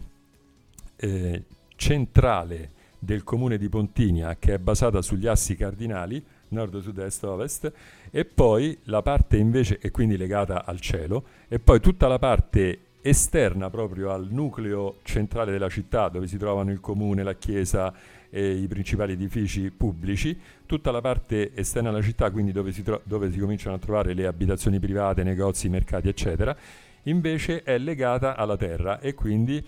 eh, 0.95 1.43
centrale 1.75 2.71
del 2.97 3.25
comune 3.25 3.57
di 3.57 3.67
Pontinia 3.67 4.37
che 4.37 4.53
è 4.53 4.57
basata 4.57 5.01
sugli 5.01 5.27
assi 5.27 5.57
cardinali, 5.57 6.23
nord, 6.49 6.79
sud, 6.79 6.97
est, 6.99 7.23
ovest, 7.23 7.71
e 8.11 8.25
poi 8.25 8.77
la 8.83 9.01
parte 9.01 9.37
invece, 9.37 9.79
e 9.79 9.91
quindi 9.91 10.17
legata 10.17 10.65
al 10.65 10.79
cielo, 10.79 11.23
e 11.47 11.59
poi 11.59 11.79
tutta 11.79 12.07
la 12.07 12.19
parte 12.19 12.79
esterna 13.01 13.69
proprio 13.69 14.11
al 14.11 14.27
nucleo 14.29 14.97
centrale 15.03 15.51
della 15.51 15.69
città 15.69 16.09
dove 16.09 16.27
si 16.27 16.37
trovano 16.37 16.71
il 16.71 16.79
comune, 16.79 17.23
la 17.23 17.35
chiesa 17.35 17.93
e 18.29 18.51
i 18.51 18.67
principali 18.67 19.13
edifici 19.13 19.71
pubblici, 19.71 20.37
tutta 20.65 20.91
la 20.91 20.99
parte 20.99 21.55
esterna 21.55 21.89
alla 21.89 22.01
città, 22.01 22.29
quindi 22.31 22.51
dove 22.51 22.71
si, 22.71 22.83
tro- 22.83 23.01
dove 23.03 23.31
si 23.31 23.39
cominciano 23.39 23.75
a 23.75 23.79
trovare 23.79 24.13
le 24.13 24.27
abitazioni 24.27 24.79
private, 24.79 25.23
negozi, 25.23 25.69
mercati, 25.69 26.09
eccetera, 26.09 26.55
invece 27.03 27.63
è 27.63 27.77
legata 27.77 28.35
alla 28.35 28.57
terra 28.57 28.99
e 28.99 29.13
quindi 29.13 29.65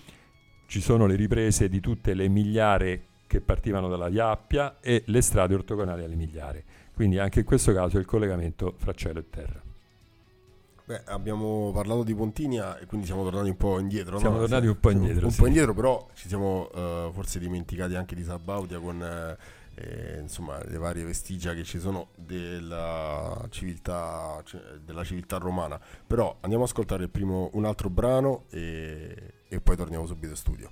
ci 0.66 0.82
sono 0.82 1.06
le 1.06 1.16
riprese 1.16 1.70
di 1.70 1.80
tutte 1.80 2.14
le 2.14 2.28
migliaia 2.28 3.00
che 3.30 3.42
partivano 3.42 3.88
dalla 3.88 4.10
Via 4.10 4.32
Appia 4.32 4.80
e 4.82 5.04
le 5.06 5.22
strade 5.22 5.54
ortogonali 5.54 6.04
alle 6.04 6.16
migliaia. 6.16 6.64
Quindi 6.96 7.20
anche 7.20 7.42
in 7.42 7.46
questo 7.46 7.72
caso 7.74 8.00
il 8.00 8.06
collegamento 8.06 8.74
fra 8.76 8.92
cielo 8.92 9.20
e 9.20 9.30
terra. 9.30 9.62
Beh, 10.84 11.04
abbiamo 11.06 11.70
parlato 11.72 12.02
di 12.02 12.16
Pontinia 12.16 12.80
e 12.80 12.88
quindi 12.88 13.06
siamo 13.06 13.22
tornati 13.22 13.50
un 13.50 13.56
po' 13.56 13.78
indietro. 13.78 14.18
Siamo 14.18 14.38
no? 14.38 14.42
tornati 14.42 14.66
un 14.66 14.80
po' 14.80 14.90
indietro. 14.90 15.28
Un 15.28 15.32
sì. 15.32 15.42
po' 15.42 15.46
indietro, 15.46 15.76
però 15.76 16.08
ci 16.16 16.28
siamo 16.28 16.70
uh, 16.74 17.12
forse 17.14 17.38
dimenticati 17.38 17.94
anche 17.94 18.16
di 18.16 18.24
Sabaudia 18.24 18.80
con 18.80 19.00
eh, 19.76 20.18
insomma, 20.20 20.60
le 20.64 20.78
varie 20.80 21.04
vestigia 21.04 21.54
che 21.54 21.64
ci 21.64 21.78
sono 21.78 22.08
della 22.16 23.46
civiltà, 23.50 24.42
cioè, 24.44 24.60
della 24.84 25.04
civiltà 25.04 25.38
romana. 25.38 25.80
Però 26.08 26.36
andiamo 26.42 26.64
ad 26.64 26.70
ascoltare 26.72 27.08
primo 27.08 27.52
un 27.54 27.66
altro 27.66 27.92
brano 27.92 28.46
e, 28.50 29.34
e 29.48 29.62
poi 29.62 29.76
torniamo 29.76 30.08
subito 30.08 30.32
in 30.32 30.38
studio. 30.38 30.72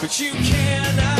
But 0.00 0.18
you 0.18 0.32
cannot 0.32 1.18
uh, 1.18 1.19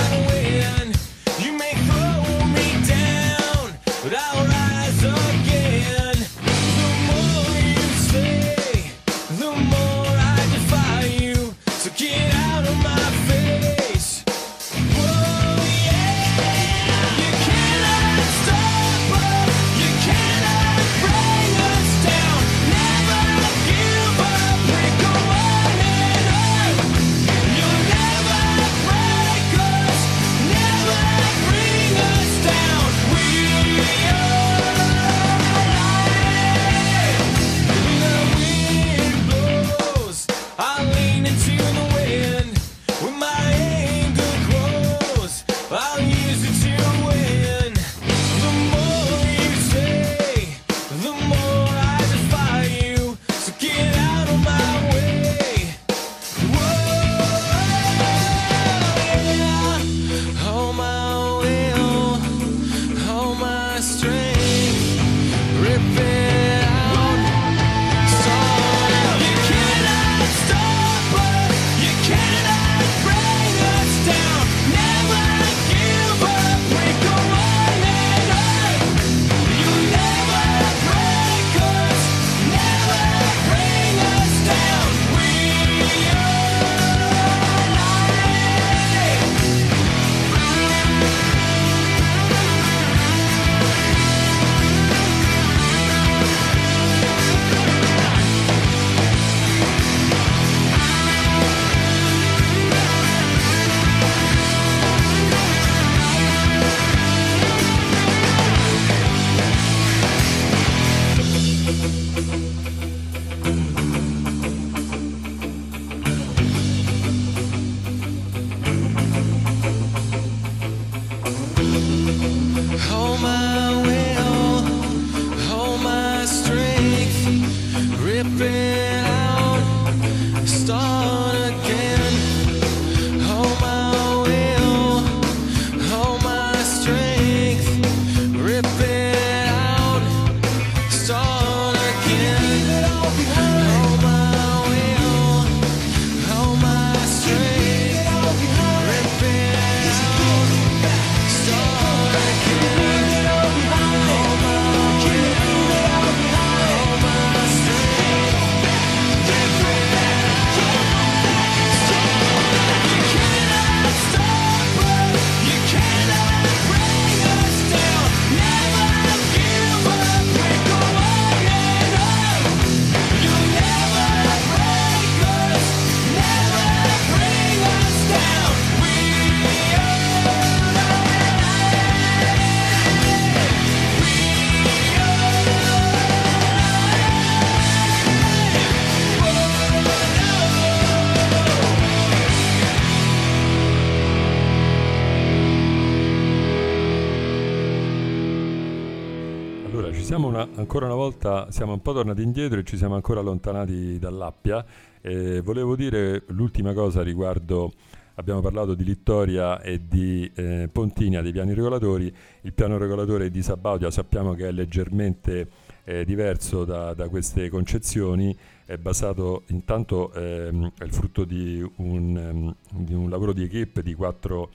siamo 201.50 201.72
un 201.72 201.82
po' 201.82 201.92
tornati 201.92 202.22
indietro 202.22 202.60
e 202.60 202.64
ci 202.64 202.76
siamo 202.76 202.94
ancora 202.94 203.20
allontanati 203.20 203.98
dall'Appia. 203.98 204.64
Eh, 205.00 205.40
volevo 205.40 205.74
dire 205.74 206.22
l'ultima 206.28 206.72
cosa 206.72 207.02
riguardo, 207.02 207.72
abbiamo 208.14 208.40
parlato 208.40 208.74
di 208.74 208.84
Littoria 208.84 209.60
e 209.60 209.86
di 209.86 210.30
eh, 210.34 210.68
Pontinia, 210.70 211.22
dei 211.22 211.32
piani 211.32 211.52
regolatori. 211.54 212.14
Il 212.42 212.52
piano 212.52 212.78
regolatore 212.78 213.30
di 213.30 213.42
Sabaudia 213.42 213.90
sappiamo 213.90 214.34
che 214.34 214.48
è 214.48 214.52
leggermente 214.52 215.48
eh, 215.84 216.04
diverso 216.04 216.64
da, 216.64 216.94
da, 216.94 217.08
queste 217.08 217.48
concezioni, 217.48 218.36
è 218.64 218.76
basato 218.76 219.42
intanto, 219.48 220.12
ehm, 220.12 220.72
è 220.78 220.84
il 220.84 220.92
frutto 220.92 221.24
di 221.24 221.60
un, 221.76 222.16
um, 222.16 222.54
di 222.84 222.94
un, 222.94 223.10
lavoro 223.10 223.32
di 223.32 223.42
equipe 223.42 223.82
di 223.82 223.94
quattro 223.94 224.50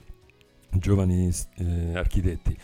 giovani 0.70 1.30
eh, 1.56 1.94
architetti 1.94 2.56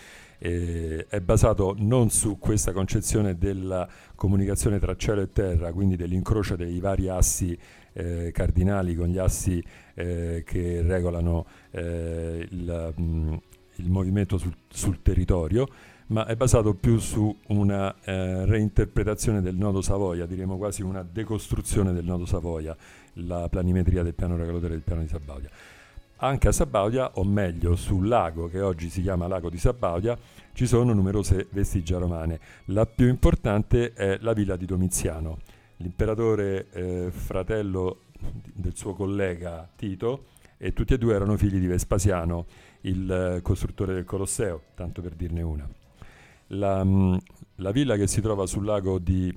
eh, 0.44 1.06
è 1.08 1.20
basato 1.20 1.76
non 1.78 2.10
su 2.10 2.36
questa 2.38 2.72
concezione 2.72 3.38
della 3.38 3.88
comunicazione 4.16 4.80
tra 4.80 4.96
cielo 4.96 5.20
e 5.20 5.28
terra, 5.28 5.72
quindi 5.72 5.94
dell'incrocio 5.94 6.56
dei 6.56 6.80
vari 6.80 7.08
assi 7.08 7.56
eh, 7.92 8.30
cardinali 8.32 8.96
con 8.96 9.06
gli 9.06 9.18
assi 9.18 9.62
eh, 9.94 10.42
che 10.44 10.82
regolano 10.82 11.46
eh, 11.70 12.48
il, 12.50 12.92
mh, 12.96 13.02
mm, 13.02 13.32
il, 13.76 13.90
movimento 13.90 14.36
sul, 14.36 14.54
sul, 14.68 15.00
territorio, 15.00 15.68
ma 16.06 16.26
è 16.26 16.34
basato 16.34 16.74
più 16.74 16.98
su 16.98 17.34
una 17.48 17.94
eh, 18.02 18.44
reinterpretazione 18.44 19.42
del 19.42 19.54
nodo 19.54 19.80
Savoia, 19.80 20.26
diremo 20.26 20.56
quasi 20.56 20.82
una 20.82 21.06
decostruzione 21.08 21.92
del 21.92 22.04
nodo 22.04 22.26
Savoia, 22.26 22.76
la 23.14 23.48
planimetria 23.48 24.02
del 24.02 24.14
piano 24.14 24.36
regolatore 24.36 24.72
del 24.72 24.82
piano 24.82 25.02
di 25.02 25.08
Sabaudia. 25.08 25.50
Anche 26.24 26.46
a 26.46 26.52
Sabaudia, 26.52 27.10
o 27.14 27.24
meglio 27.24 27.74
sul 27.74 28.06
lago 28.06 28.46
che 28.46 28.60
oggi 28.60 28.88
si 28.88 29.02
chiama 29.02 29.26
lago 29.26 29.50
di 29.50 29.58
Sabaudia, 29.58 30.16
ci 30.52 30.68
sono 30.68 30.92
numerose 30.92 31.48
vestigia 31.50 31.98
romane. 31.98 32.38
La 32.66 32.86
più 32.86 33.08
importante 33.08 33.92
è 33.92 34.18
la 34.20 34.32
villa 34.32 34.54
di 34.54 34.64
Domiziano. 34.64 35.38
L'imperatore 35.78 36.68
eh, 36.70 37.10
fratello 37.10 38.02
del 38.54 38.76
suo 38.76 38.94
collega 38.94 39.68
Tito 39.74 40.26
e 40.58 40.72
tutti 40.72 40.94
e 40.94 40.98
due 40.98 41.12
erano 41.12 41.36
figli 41.36 41.58
di 41.58 41.66
Vespasiano, 41.66 42.46
il 42.82 43.10
eh, 43.10 43.42
costruttore 43.42 43.92
del 43.92 44.04
Colosseo, 44.04 44.62
tanto 44.76 45.02
per 45.02 45.14
dirne 45.14 45.42
una. 45.42 45.68
La, 46.48 46.84
mh, 46.84 47.18
la 47.56 47.72
villa 47.72 47.96
che 47.96 48.06
si 48.06 48.20
trova 48.20 48.46
sul 48.46 48.64
lago 48.64 49.00
di, 49.00 49.36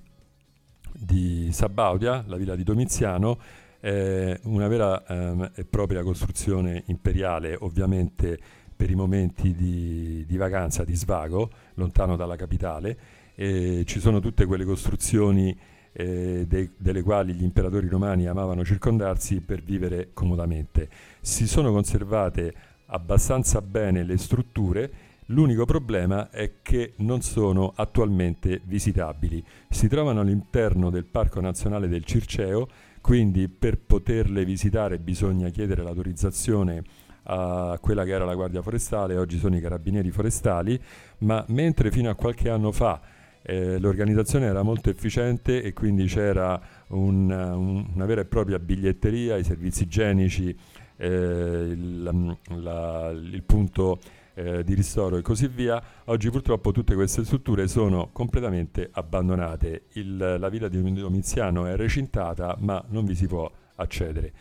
di 0.91 1.52
Sabaudia, 1.52 2.24
la 2.28 2.38
villa 2.38 2.56
di 2.56 2.63
Domiziano, 2.63 3.39
è 3.79 4.39
una 4.43 4.67
vera 4.67 5.05
ehm, 5.05 5.51
e 5.55 5.65
propria 5.65 6.03
costruzione 6.03 6.83
imperiale, 6.88 7.55
ovviamente 7.59 8.39
per 8.75 8.89
i 8.89 8.95
momenti 8.95 9.53
di, 9.53 10.25
di 10.27 10.38
vacanza, 10.38 10.83
di 10.83 10.95
svago, 10.95 11.49
lontano 11.75 12.15
dalla 12.15 12.35
capitale. 12.35 12.97
E 13.35 13.83
ci 13.85 13.99
sono 13.99 14.19
tutte 14.19 14.45
quelle 14.45 14.65
costruzioni 14.65 15.57
eh, 15.97 16.45
de, 16.47 16.71
delle 16.77 17.01
quali 17.01 17.33
gli 17.33 17.43
imperatori 17.43 17.88
romani 17.88 18.27
amavano 18.27 18.65
circondarsi 18.65 19.39
per 19.39 19.61
vivere 19.61 20.09
comodamente. 20.13 20.89
Si 21.21 21.47
sono 21.47 21.71
conservate 21.71 22.53
abbastanza 22.88 23.61
bene 23.61 24.03
le 24.03 24.17
strutture, 24.17 24.91
l'unico 25.27 25.65
problema 25.65 26.29
è 26.29 26.55
che 26.61 26.93
non 26.97 27.21
sono 27.21 27.71
attualmente 27.75 28.61
visitabili. 28.65 29.43
Si 29.69 29.88
trovano 29.88 30.21
all'interno 30.21 30.89
del 30.89 31.05
Parco 31.05 31.39
Nazionale 31.39 31.88
del 31.88 32.03
Circeo 32.03 32.67
quindi 33.05 33.49
per 33.49 33.77
poterle 33.77 34.43
visitare 34.45 34.97
bisogna 34.97 35.49
chiedere 35.49 35.83
l'autorizzazione 35.83 36.81
a 37.25 37.77
quella 37.79 38.03
che 38.03 38.10
era 38.10 38.25
la 38.25 38.33
Guardia 38.33 38.63
Forestale, 38.63 39.15
oggi 39.15 39.37
sono 39.37 39.56
i 39.56 39.62
Carabinieri 39.62 40.10
Forestali, 40.10 40.81
ma 41.19 41.45
mentre 41.49 41.91
fino 41.91 42.10
a 42.10 42.15
qualche 42.15 42.49
anno 42.49 42.71
fa 42.71 42.99
eh, 43.43 43.77
l'organizzazione 43.77 44.47
era 44.47 44.63
molto 44.63 44.89
efficiente 44.89 45.62
e 45.62 45.71
quindi 45.71 46.06
c'era 46.06 46.60
un, 46.87 47.29
un, 47.29 47.85
una 47.93 48.06
vera 48.06 48.21
e 48.21 48.25
propria 48.25 48.58
biglietteria, 48.58 49.37
i 49.37 49.43
servizi 49.43 49.83
igienici, 49.83 50.58
eh, 50.97 51.08
il, 51.08 52.37
la, 52.56 53.12
il 53.12 53.43
punto 53.45 53.99
eh, 54.36 54.63
di 54.63 54.73
ristoro 54.73 55.17
e 55.17 55.21
così 55.21 55.48
via, 55.48 55.81
oggi 56.06 56.29
purtroppo 56.29 56.71
tutte 56.71 56.94
queste 56.94 57.23
strutture 57.23 57.67
sono 57.67 58.10
completamente 58.12 58.90
abbandonate. 58.92 59.83
Il, 59.94 60.38
la 60.40 60.50
villa 60.50 60.67
di 60.67 60.81
Domiziano 60.94 61.65
è 61.65 61.75
recintata 61.75 62.56
ma 62.60 62.83
non 62.90 63.06
vi 63.06 63.15
si 63.15 63.27
può 63.27 63.50
accedere. 63.75 64.31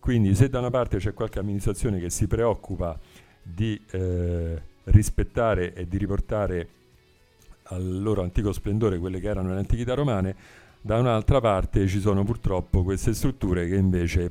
Quindi 0.00 0.34
se 0.34 0.48
da 0.48 0.58
una 0.58 0.70
parte 0.70 0.98
c'è 0.98 1.14
qualche 1.14 1.38
amministrazione 1.38 1.98
che 1.98 2.10
si 2.10 2.26
preoccupa 2.26 2.98
di 3.42 3.80
eh, 3.90 4.62
rispettare 4.84 5.74
e 5.74 5.86
di 5.86 5.98
riportare 5.98 6.68
al 7.70 8.00
loro 8.00 8.22
antico 8.22 8.52
splendore 8.52 8.98
quelle 8.98 9.20
che 9.20 9.28
erano 9.28 9.50
le 9.50 9.58
antichità 9.58 9.94
romane, 9.94 10.34
da 10.80 10.98
un'altra 10.98 11.40
parte 11.40 11.86
ci 11.86 12.00
sono 12.00 12.24
purtroppo 12.24 12.82
queste 12.82 13.12
strutture 13.12 13.68
che 13.68 13.76
invece, 13.76 14.30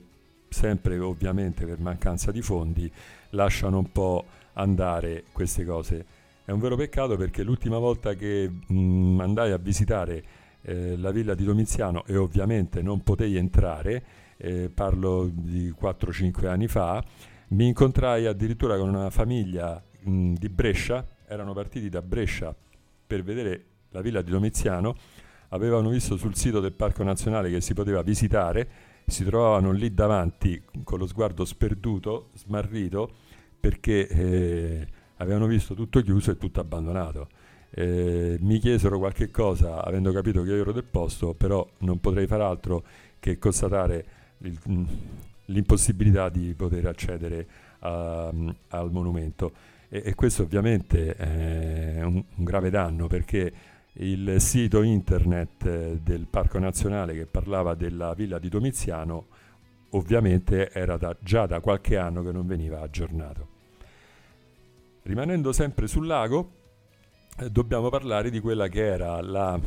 sempre 0.49 0.97
ovviamente 0.97 1.65
per 1.65 1.79
mancanza 1.79 2.31
di 2.31 2.41
fondi, 2.41 2.91
lasciano 3.31 3.77
un 3.77 3.91
po' 3.91 4.25
andare 4.57 5.23
queste 5.31 5.65
cose. 5.65 6.05
È 6.43 6.51
un 6.51 6.59
vero 6.59 6.75
peccato 6.75 7.17
perché 7.17 7.43
l'ultima 7.43 7.77
volta 7.77 8.13
che 8.13 8.49
mh, 8.49 8.73
mm, 8.73 9.19
andai 9.19 9.51
a 9.51 9.57
visitare 9.57 10.23
eh, 10.61 10.97
la 10.97 11.11
villa 11.11 11.35
di 11.35 11.43
Domiziano 11.43 12.05
e 12.05 12.15
ovviamente 12.15 12.81
non 12.81 13.01
potei 13.01 13.35
entrare, 13.35 14.03
eh, 14.37 14.69
parlo 14.73 15.29
di 15.31 15.73
4-5 15.77 16.47
anni 16.47 16.67
fa, 16.67 17.03
mi 17.49 17.67
incontrai 17.67 18.25
addirittura 18.25 18.77
con 18.77 18.89
una 18.89 19.09
famiglia 19.09 19.81
mh, 20.01 20.11
mm, 20.11 20.33
di 20.35 20.49
Brescia, 20.49 21.05
erano 21.27 21.53
partiti 21.53 21.89
da 21.89 22.01
Brescia 22.01 22.55
per 23.05 23.23
vedere 23.23 23.63
la 23.91 24.01
villa 24.01 24.21
di 24.21 24.31
Domiziano, 24.31 24.95
avevano 25.49 25.89
visto 25.89 26.17
sul 26.17 26.35
sito 26.35 26.59
del 26.59 26.73
Parco 26.73 27.03
Nazionale 27.03 27.49
che 27.49 27.61
si 27.61 27.73
poteva 27.73 28.01
visitare, 28.01 28.69
si 29.05 29.23
trovavano 29.23 29.71
lì 29.71 29.93
davanti 29.93 30.61
con 30.83 30.99
lo 30.99 31.07
sguardo 31.07 31.45
sperduto, 31.45 32.29
smarrito, 32.35 33.11
perché 33.59 34.07
eh, 34.07 34.87
avevano 35.17 35.47
visto 35.47 35.73
tutto 35.73 36.01
chiuso 36.01 36.31
e 36.31 36.37
tutto 36.37 36.59
abbandonato. 36.59 37.27
Eh, 37.69 38.37
mi 38.39 38.59
chiesero 38.59 38.97
qualche 38.97 39.29
cosa 39.29 39.83
avendo 39.83 40.11
capito 40.11 40.41
che 40.41 40.49
io 40.49 40.61
ero 40.61 40.71
del 40.71 40.83
posto, 40.83 41.33
però 41.33 41.67
non 41.79 41.99
potrei 41.99 42.27
far 42.27 42.41
altro 42.41 42.83
che 43.19 43.37
constatare 43.37 44.05
il, 44.39 44.57
mm, 44.69 44.83
l'impossibilità 45.45 46.29
di 46.29 46.53
poter 46.55 46.85
accedere 46.85 47.47
a, 47.79 48.31
al 48.69 48.91
monumento. 48.91 49.51
E, 49.89 50.01
e, 50.05 50.15
questo 50.15 50.43
ovviamente 50.43 51.15
è 51.15 52.03
un, 52.03 52.15
un, 52.15 52.43
grave 52.43 52.69
danno 52.69 53.07
perché 53.07 53.53
il 53.99 54.35
sito 54.39 54.81
internet 54.81 55.65
eh, 55.65 55.99
del 56.01 56.27
Parco 56.29 56.59
Nazionale 56.59 57.13
che 57.13 57.25
parlava 57.25 57.73
della 57.73 58.13
villa 58.13 58.37
di 58.39 58.49
Domiziano 58.49 59.27
ovviamente 59.91 60.71
era 60.71 60.97
da, 60.97 61.15
già 61.19 61.45
da 61.45 61.59
qualche 61.59 61.97
anno 61.97 62.23
che 62.23 62.31
non 62.31 62.45
veniva 62.45 62.81
aggiornato. 62.81 63.55
Rimanendo 65.03 65.51
sempre 65.51 65.87
sul 65.87 66.05
lago, 66.05 66.51
eh, 67.39 67.49
dobbiamo 67.49 67.89
parlare 67.89 68.29
di 68.29 68.39
quella 68.39 68.67
che 68.67 68.85
era 68.85 69.21
la 69.21 69.59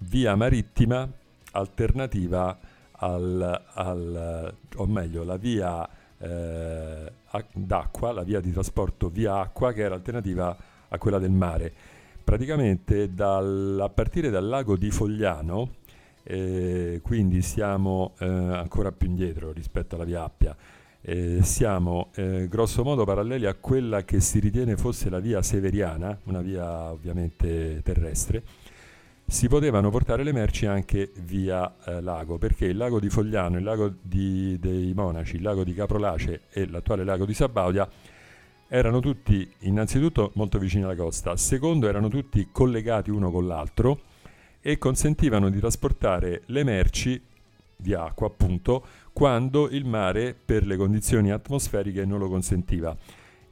via 0.00 0.34
marittima 0.36 1.08
alternativa 1.52 2.58
al, 2.92 3.64
al 3.72 4.54
o 4.76 4.86
meglio 4.86 5.24
la 5.24 5.36
via 5.36 5.88
eh, 6.18 7.12
d'acqua, 7.52 8.12
la 8.12 8.22
via 8.22 8.40
di 8.40 8.52
trasporto 8.52 9.08
via 9.08 9.38
acqua 9.38 9.72
che 9.72 9.82
era 9.82 9.94
alternativa 9.94 10.56
a 10.88 10.98
quella 10.98 11.18
del 11.18 11.30
mare. 11.30 11.72
Praticamente 12.22 13.14
dal, 13.14 13.78
a 13.80 13.88
partire 13.88 14.28
dal 14.28 14.46
lago 14.46 14.76
di 14.76 14.90
Fogliano, 14.90 15.76
eh, 16.30 17.00
quindi 17.02 17.40
siamo 17.40 18.12
eh, 18.18 18.26
ancora 18.26 18.92
più 18.92 19.08
indietro 19.08 19.50
rispetto 19.50 19.94
alla 19.94 20.04
via 20.04 20.24
Appia, 20.24 20.54
eh, 21.00 21.38
siamo 21.42 22.10
eh, 22.16 22.48
grosso 22.48 22.84
modo 22.84 23.04
paralleli 23.04 23.46
a 23.46 23.54
quella 23.54 24.04
che 24.04 24.20
si 24.20 24.38
ritiene 24.38 24.76
fosse 24.76 25.08
la 25.08 25.20
via 25.20 25.40
severiana, 25.40 26.18
una 26.24 26.42
via 26.42 26.92
ovviamente 26.92 27.80
terrestre, 27.82 28.42
si 29.24 29.48
potevano 29.48 29.88
portare 29.88 30.22
le 30.22 30.32
merci 30.32 30.66
anche 30.66 31.12
via 31.22 31.74
eh, 31.86 32.02
lago, 32.02 32.36
perché 32.36 32.66
il 32.66 32.76
lago 32.76 33.00
di 33.00 33.08
Fogliano, 33.08 33.56
il 33.56 33.64
lago 33.64 33.94
di, 33.98 34.58
dei 34.58 34.92
Monaci, 34.92 35.36
il 35.36 35.42
lago 35.42 35.64
di 35.64 35.72
Caprolace 35.72 36.42
e 36.50 36.68
l'attuale 36.68 37.04
lago 37.04 37.24
di 37.24 37.32
Sabaudia 37.32 37.88
erano 38.68 39.00
tutti 39.00 39.50
innanzitutto 39.60 40.32
molto 40.34 40.58
vicini 40.58 40.84
alla 40.84 40.94
costa, 40.94 41.38
secondo 41.38 41.88
erano 41.88 42.08
tutti 42.08 42.48
collegati 42.52 43.08
uno 43.08 43.30
con 43.30 43.46
l'altro 43.46 44.07
e 44.60 44.78
consentivano 44.78 45.50
di 45.50 45.58
trasportare 45.58 46.42
le 46.46 46.64
merci 46.64 47.20
di 47.80 47.94
acqua 47.94 48.26
appunto 48.26 48.84
quando 49.12 49.68
il 49.70 49.84
mare 49.84 50.34
per 50.34 50.66
le 50.66 50.76
condizioni 50.76 51.30
atmosferiche 51.30 52.04
non 52.04 52.18
lo 52.18 52.28
consentiva. 52.28 52.96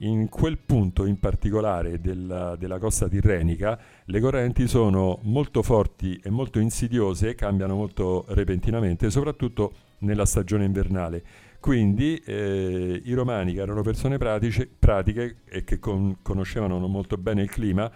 In 0.00 0.28
quel 0.28 0.58
punto 0.58 1.06
in 1.06 1.18
particolare 1.18 2.00
della, 2.00 2.54
della 2.56 2.78
costa 2.78 3.08
tirrenica 3.08 3.78
le 4.04 4.20
correnti 4.20 4.68
sono 4.68 5.20
molto 5.22 5.62
forti 5.62 6.20
e 6.22 6.28
molto 6.28 6.58
insidiose, 6.58 7.34
cambiano 7.34 7.76
molto 7.76 8.26
repentinamente, 8.28 9.10
soprattutto 9.10 9.72
nella 10.00 10.26
stagione 10.26 10.66
invernale. 10.66 11.24
Quindi 11.60 12.16
eh, 12.18 13.00
i 13.04 13.12
romani, 13.14 13.54
che 13.54 13.60
erano 13.60 13.82
persone 13.82 14.18
pratiche, 14.18 14.68
pratiche 14.78 15.38
e 15.46 15.64
che 15.64 15.78
con, 15.78 16.18
conoscevano 16.20 16.78
molto 16.86 17.16
bene 17.16 17.42
il 17.42 17.50
clima, 17.50 17.90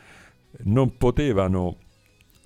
non 0.62 0.96
potevano 0.96 1.76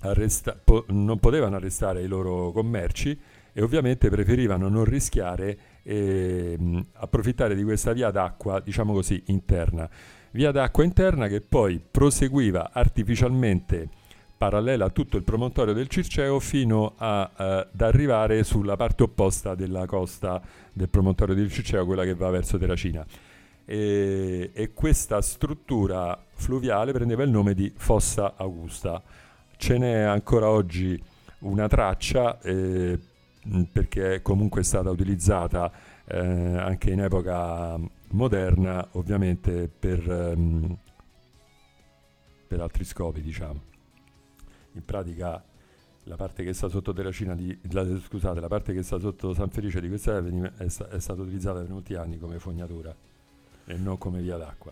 arresta- 0.09 0.57
po- 0.61 0.85
non 0.89 1.19
potevano 1.19 1.55
arrestare 1.55 2.01
i 2.01 2.07
loro 2.07 2.51
commerci 2.51 3.17
e 3.53 3.61
ovviamente 3.61 4.09
preferivano 4.09 4.67
non 4.67 4.83
rischiare 4.83 5.57
e 5.83 6.55
mh, 6.59 6.79
approfittare 6.93 7.55
di 7.55 7.63
questa 7.63 7.93
via 7.93 8.11
d'acqua, 8.11 8.59
diciamo 8.59 8.93
così, 8.93 9.21
interna. 9.27 9.89
Via 10.31 10.51
d'acqua 10.51 10.83
interna 10.83 11.27
che 11.27 11.39
poi 11.39 11.79
proseguiva 11.79 12.71
artificialmente 12.73 13.87
parallela 14.37 14.85
a 14.85 14.89
tutto 14.89 15.15
il 15.15 15.23
promontorio 15.23 15.73
del 15.73 15.87
Circeo 15.87 16.39
fino 16.39 16.93
a, 16.97 17.31
eh, 17.37 17.43
ad 17.43 17.81
arrivare 17.81 18.43
sulla 18.43 18.75
parte 18.75 19.03
opposta 19.03 19.55
della 19.55 19.85
costa 19.85 20.41
del 20.73 20.89
promontorio 20.89 21.35
del 21.35 21.49
Circeo, 21.49 21.85
quella 21.85 22.03
che 22.03 22.15
va 22.15 22.29
verso 22.29 22.57
Terracina. 22.57 23.05
E, 23.63 24.51
e 24.53 24.73
questa 24.73 25.21
struttura 25.21 26.21
fluviale 26.33 26.91
prendeva 26.91 27.23
il 27.23 27.29
nome 27.29 27.53
di 27.53 27.71
Fossa 27.75 28.33
Augusta. 28.35 29.01
Ce 29.57 29.77
n'è 29.77 30.01
ancora 30.01 30.49
oggi 30.49 31.01
una 31.39 31.67
traccia 31.67 32.39
eh, 32.41 32.99
perché 33.71 34.15
è 34.15 34.21
comunque 34.21 34.63
stata 34.63 34.89
utilizzata 34.89 35.71
eh, 36.05 36.17
anche 36.17 36.91
in 36.91 37.01
epoca 37.01 37.77
moderna, 38.09 38.87
ovviamente 38.91 39.67
per, 39.67 40.09
ehm, 40.09 40.77
per 42.47 42.61
altri 42.61 42.83
scopi, 42.83 43.21
diciamo 43.21 43.73
in 44.75 44.85
pratica 44.85 45.43
la 46.03 46.15
parte 46.15 46.43
che 46.43 46.53
sta 46.53 46.67
sotto 46.69 46.93
Terracina 46.93 47.33
di, 47.33 47.57
la, 47.71 47.83
scusate, 47.99 48.39
la 48.39 48.47
parte 48.47 48.73
che 48.73 48.83
sta 48.83 48.99
sotto 48.99 49.33
San 49.33 49.49
Felice 49.49 49.81
di 49.81 49.87
questa 49.87 50.17
è, 50.17 50.21
è, 50.21 50.65
è 50.65 50.99
stata 50.99 51.21
utilizzata 51.21 51.61
per 51.61 51.69
molti 51.69 51.95
anni 51.95 52.19
come 52.19 52.37
fognatura 52.37 52.95
e 53.65 53.77
non 53.77 53.97
come 53.97 54.21
via 54.21 54.37
d'acqua. 54.37 54.71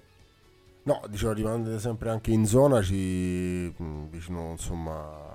No, 0.86 1.01
dicevo, 1.09 1.31
rimanete 1.31 1.79
sempre 1.79 2.09
anche 2.09 2.31
in 2.31 2.45
zona, 2.45 2.81
ci, 2.81 3.73
vicino 4.09 4.51
insomma 4.51 5.31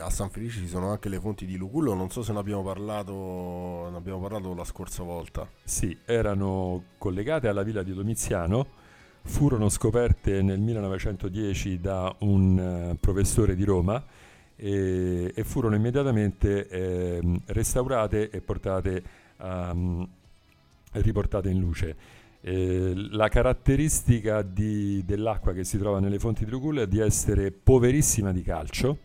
a 0.00 0.08
San 0.08 0.30
Felice 0.30 0.60
ci 0.60 0.68
sono 0.68 0.90
anche 0.90 1.10
le 1.10 1.20
fonti 1.20 1.44
di 1.44 1.56
Lucullo, 1.56 1.92
non 1.92 2.10
so 2.10 2.22
se 2.22 2.32
ne 2.32 2.38
abbiamo 2.38 2.62
parlato, 2.62 3.88
ne 3.90 3.96
abbiamo 3.96 4.20
parlato 4.20 4.54
la 4.54 4.64
scorsa 4.64 5.02
volta. 5.02 5.46
Sì, 5.62 5.96
erano 6.06 6.84
collegate 6.96 7.48
alla 7.48 7.62
villa 7.62 7.82
di 7.82 7.92
Domiziano, 7.92 8.66
furono 9.22 9.68
scoperte 9.68 10.40
nel 10.40 10.60
1910 10.60 11.80
da 11.80 12.14
un 12.20 12.90
uh, 12.92 12.96
professore 12.98 13.54
di 13.54 13.64
Roma 13.64 14.02
e, 14.56 15.32
e 15.34 15.44
furono 15.44 15.74
immediatamente 15.74 16.68
eh, 16.68 17.40
restaurate 17.46 18.30
e 18.30 18.40
portate, 18.40 19.02
um, 19.36 20.08
riportate 20.92 21.50
in 21.50 21.60
luce. 21.60 22.22
Eh, 22.46 22.92
la 23.12 23.28
caratteristica 23.28 24.42
di, 24.42 25.02
dell'acqua 25.06 25.54
che 25.54 25.64
si 25.64 25.78
trova 25.78 25.98
nelle 25.98 26.18
fonti 26.18 26.44
di 26.44 26.50
Rucul 26.50 26.80
è 26.80 26.86
di 26.86 26.98
essere 26.98 27.50
poverissima 27.50 28.32
di 28.32 28.42
calcio 28.42 28.98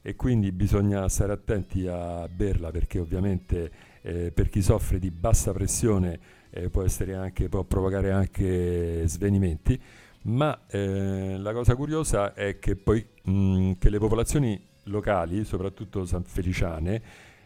e 0.00 0.16
quindi 0.16 0.52
bisogna 0.52 1.06
stare 1.10 1.32
attenti 1.32 1.86
a 1.86 2.26
berla 2.28 2.70
perché 2.70 2.98
ovviamente 2.98 3.70
eh, 4.00 4.32
per 4.32 4.48
chi 4.48 4.62
soffre 4.62 4.98
di 4.98 5.10
bassa 5.10 5.52
pressione 5.52 6.18
eh, 6.48 6.70
può, 6.70 6.82
anche, 7.14 7.50
può, 7.50 7.62
provocare 7.62 8.10
anche 8.10 9.06
svenimenti, 9.06 9.78
ma 10.22 10.58
eh, 10.66 11.36
la 11.36 11.52
cosa 11.52 11.74
curiosa 11.76 12.32
è 12.32 12.58
che 12.58 12.74
poi 12.74 13.06
mh, 13.22 13.72
che 13.78 13.90
le 13.90 13.98
popolazioni 13.98 14.58
locali, 14.84 15.44
soprattutto 15.44 16.06
sanfeliciane, 16.06 17.02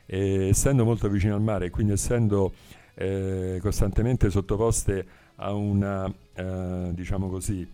eh, 0.06 0.46
essendo 0.50 0.84
molto 0.84 1.08
vicine 1.08 1.32
al 1.32 1.42
mare 1.42 1.66
e 1.66 1.70
quindi 1.70 1.94
essendo 1.94 2.52
eh, 2.96 3.58
costantemente 3.60 4.30
sottoposte 4.30 5.06
a 5.36 5.52
una, 5.52 6.12
eh, 6.34 6.90
diciamo 6.92 7.28
così, 7.28 7.66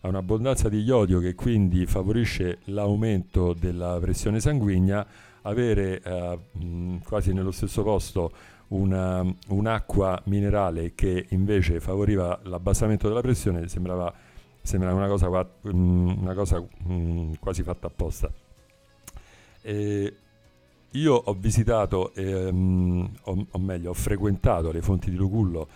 a 0.00 0.08
un'abbondanza 0.08 0.68
di 0.68 0.80
iodio 0.80 1.20
che 1.20 1.34
quindi 1.34 1.86
favorisce 1.86 2.58
l'aumento 2.64 3.52
della 3.52 3.98
pressione 4.00 4.40
sanguigna, 4.40 5.06
avere 5.42 6.00
eh, 6.02 6.38
quasi 7.04 7.32
nello 7.32 7.52
stesso 7.52 7.82
posto 7.82 8.32
una, 8.68 9.24
un'acqua 9.48 10.20
minerale 10.24 10.94
che 10.94 11.26
invece 11.30 11.80
favoriva 11.80 12.38
l'abbassamento 12.42 13.08
della 13.08 13.20
pressione 13.20 13.68
sembrava, 13.68 14.12
sembrava 14.60 14.96
una 14.96 15.08
cosa, 15.08 15.28
una 15.62 16.34
cosa 16.34 16.60
mh, 16.60 17.34
quasi 17.38 17.62
fatta 17.62 17.86
apposta. 17.86 18.30
E 19.62 20.16
io 20.92 21.14
ho 21.14 21.32
visitato, 21.34 22.12
ehm, 22.14 23.10
o, 23.24 23.46
o, 23.50 23.58
meglio, 23.58 23.90
ho 23.90 23.94
frequentato 23.94 24.72
le 24.72 24.82
fonti 24.82 25.10
di 25.10 25.16
Lucullo 25.16 25.68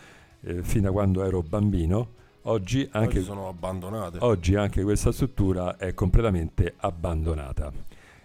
eh, 0.42 0.62
fino 0.62 0.88
a 0.88 0.92
quando 0.92 1.24
ero 1.24 1.42
bambino. 1.42 2.20
Oggi 2.42 2.88
anche, 2.90 3.18
oggi. 3.18 3.26
Oggi 4.20 4.54
anche 4.56 4.82
questa 4.82 5.12
struttura 5.12 5.76
è 5.76 5.94
completamente 5.94 6.74
abbandonata, 6.78 7.72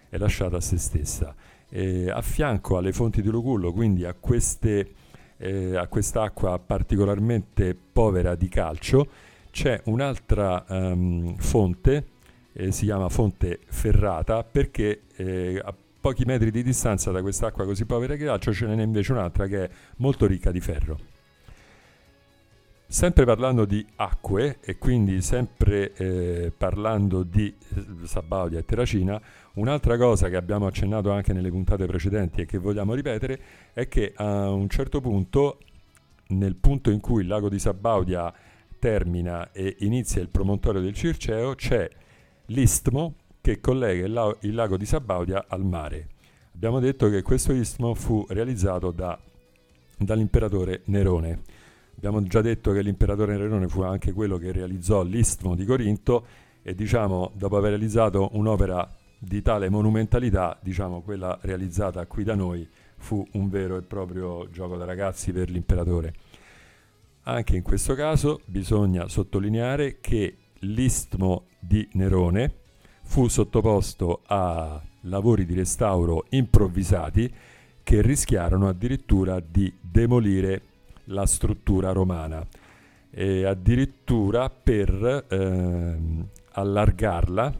è 0.08 0.16
lasciata 0.18 0.56
a 0.56 0.60
se 0.60 0.76
stessa 0.76 1.34
eh, 1.70 2.10
a 2.10 2.22
fianco 2.22 2.76
alle 2.78 2.92
fonti 2.92 3.22
di 3.22 3.28
Lucullo, 3.28 3.72
quindi 3.72 4.04
a, 4.04 4.14
queste, 4.18 4.94
eh, 5.36 5.76
a 5.76 5.86
quest'acqua 5.86 6.58
particolarmente 6.58 7.76
povera 7.92 8.34
di 8.34 8.48
calcio, 8.48 9.08
c'è 9.50 9.80
un'altra 9.84 10.64
um, 10.68 11.36
fonte, 11.36 12.06
eh, 12.52 12.70
si 12.72 12.84
chiama 12.84 13.08
fonte 13.08 13.60
ferrata, 13.66 14.44
perché 14.44 15.02
eh, 15.16 15.62
pochi 16.08 16.24
metri 16.24 16.50
di 16.50 16.62
distanza 16.62 17.10
da 17.10 17.20
quest'acqua 17.20 17.66
così 17.66 17.84
povera 17.84 18.16
di 18.16 18.24
calcio 18.24 18.50
ce 18.50 18.64
n'è 18.64 18.82
invece 18.82 19.12
un'altra 19.12 19.46
che 19.46 19.64
è 19.64 19.70
molto 19.96 20.24
ricca 20.26 20.50
di 20.50 20.58
ferro. 20.58 20.98
Sempre 22.86 23.26
parlando 23.26 23.66
di 23.66 23.84
acque 23.96 24.56
e 24.62 24.78
quindi 24.78 25.20
sempre 25.20 25.92
eh, 25.92 26.50
parlando 26.56 27.24
di 27.24 27.54
eh, 27.74 28.06
Sabaudia 28.06 28.58
e 28.58 28.64
Terracina, 28.64 29.20
un'altra 29.54 29.98
cosa 29.98 30.30
che 30.30 30.36
abbiamo 30.36 30.66
accennato 30.66 31.10
anche 31.10 31.34
nelle 31.34 31.50
puntate 31.50 31.84
precedenti 31.84 32.40
e 32.40 32.46
che 32.46 32.56
vogliamo 32.56 32.94
ripetere 32.94 33.38
è 33.74 33.86
che 33.86 34.14
a 34.16 34.50
un 34.50 34.70
certo 34.70 35.02
punto, 35.02 35.58
nel 36.28 36.54
punto 36.54 36.88
in 36.88 37.00
cui 37.00 37.20
il 37.20 37.28
lago 37.28 37.50
di 37.50 37.58
Sabaudia 37.58 38.32
termina 38.78 39.52
e 39.52 39.76
inizia 39.80 40.22
il 40.22 40.30
promontorio 40.30 40.80
del 40.80 40.94
Circeo, 40.94 41.54
c'è 41.54 41.86
l'istmo 42.46 43.12
che 43.48 43.60
collega 43.60 44.04
il, 44.04 44.12
la- 44.12 44.36
il 44.40 44.54
lago 44.54 44.76
di 44.76 44.84
Sabaudia 44.84 45.46
al 45.48 45.64
mare. 45.64 46.08
Abbiamo 46.54 46.80
detto 46.80 47.08
che 47.08 47.22
questo 47.22 47.52
istmo 47.52 47.94
fu 47.94 48.26
realizzato 48.28 48.90
da, 48.90 49.18
dall'imperatore 49.96 50.82
Nerone 50.86 51.40
Abbiamo 51.96 52.22
già 52.22 52.42
detto 52.42 52.72
che 52.72 52.80
l'imperatore 52.80 53.36
Nerone 53.36 53.66
fu 53.66 53.80
anche 53.80 54.12
quello 54.12 54.36
che 54.36 54.52
realizzò 54.52 55.02
l'Istmo 55.02 55.56
di 55.56 55.64
Corinto 55.64 56.26
e 56.62 56.74
diciamo, 56.74 57.32
dopo 57.34 57.56
aver 57.56 57.70
realizzato 57.70 58.28
un'opera 58.34 58.88
di 59.18 59.42
tale 59.42 59.68
monumentalità, 59.68 60.56
diciamo, 60.62 61.00
quella 61.00 61.36
realizzata 61.40 62.06
qui 62.06 62.22
da 62.22 62.36
noi 62.36 62.68
fu 62.98 63.26
un 63.32 63.48
vero 63.48 63.76
e 63.76 63.82
proprio 63.82 64.48
gioco 64.50 64.76
da 64.76 64.84
ragazzi 64.84 65.32
per 65.32 65.50
l'imperatore. 65.50 66.14
Anche 67.22 67.56
in 67.56 67.62
questo 67.62 67.94
caso 67.94 68.42
bisogna 68.44 69.08
sottolineare 69.08 69.98
che 70.00 70.36
l'Istmo 70.60 71.46
di 71.58 71.88
Nerone 71.94 72.66
fu 73.08 73.26
sottoposto 73.26 74.20
a 74.26 74.80
lavori 75.02 75.46
di 75.46 75.54
restauro 75.54 76.26
improvvisati 76.28 77.32
che 77.82 78.02
rischiarono 78.02 78.68
addirittura 78.68 79.40
di 79.40 79.72
demolire 79.80 80.60
la 81.04 81.24
struttura 81.24 81.92
romana 81.92 82.46
e 83.10 83.46
addirittura 83.46 84.50
per 84.50 85.24
ehm, 85.26 86.26
allargarla 86.52 87.54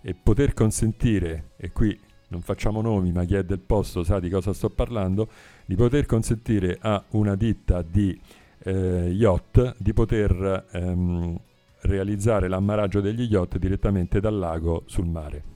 e 0.00 0.14
poter 0.14 0.54
consentire, 0.54 1.50
e 1.56 1.72
qui 1.72 1.98
non 2.28 2.40
facciamo 2.40 2.80
nomi 2.80 3.10
ma 3.10 3.24
chi 3.24 3.34
è 3.34 3.42
del 3.42 3.58
posto 3.58 4.04
sa 4.04 4.20
di 4.20 4.30
cosa 4.30 4.52
sto 4.52 4.70
parlando, 4.70 5.28
di 5.66 5.74
poter 5.74 6.06
consentire 6.06 6.78
a 6.80 7.02
una 7.10 7.34
ditta 7.34 7.82
di 7.82 8.18
eh, 8.60 9.08
yacht 9.12 9.74
di 9.76 9.92
poter 9.92 10.66
ehm, 10.70 11.36
realizzare 11.84 12.48
l'ammaraggio 12.48 13.00
degli 13.00 13.22
yacht 13.22 13.58
direttamente 13.58 14.20
dal 14.20 14.36
lago 14.36 14.82
sul 14.86 15.06
mare. 15.06 15.52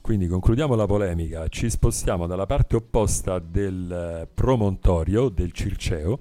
Quindi 0.00 0.26
concludiamo 0.26 0.74
la 0.74 0.86
polemica, 0.86 1.48
ci 1.48 1.68
spostiamo 1.68 2.26
dalla 2.26 2.46
parte 2.46 2.76
opposta 2.76 3.38
del 3.38 3.92
eh, 3.92 4.28
promontorio 4.32 5.28
del 5.28 5.52
Circeo 5.52 6.20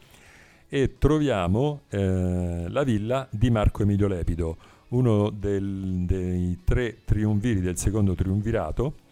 e 0.67 0.97
troviamo 0.97 1.81
eh, 1.89 2.65
la 2.67 2.83
villa 2.83 3.27
di 3.31 3.49
Marco 3.49 3.83
Emilio 3.83 4.07
Lepido, 4.07 4.57
uno 4.89 5.29
del, 5.29 6.03
dei 6.05 6.59
tre 6.65 6.97
triunviri 7.05 7.61
del 7.61 7.77
secondo 7.77 8.13
triunvirato 8.13 9.05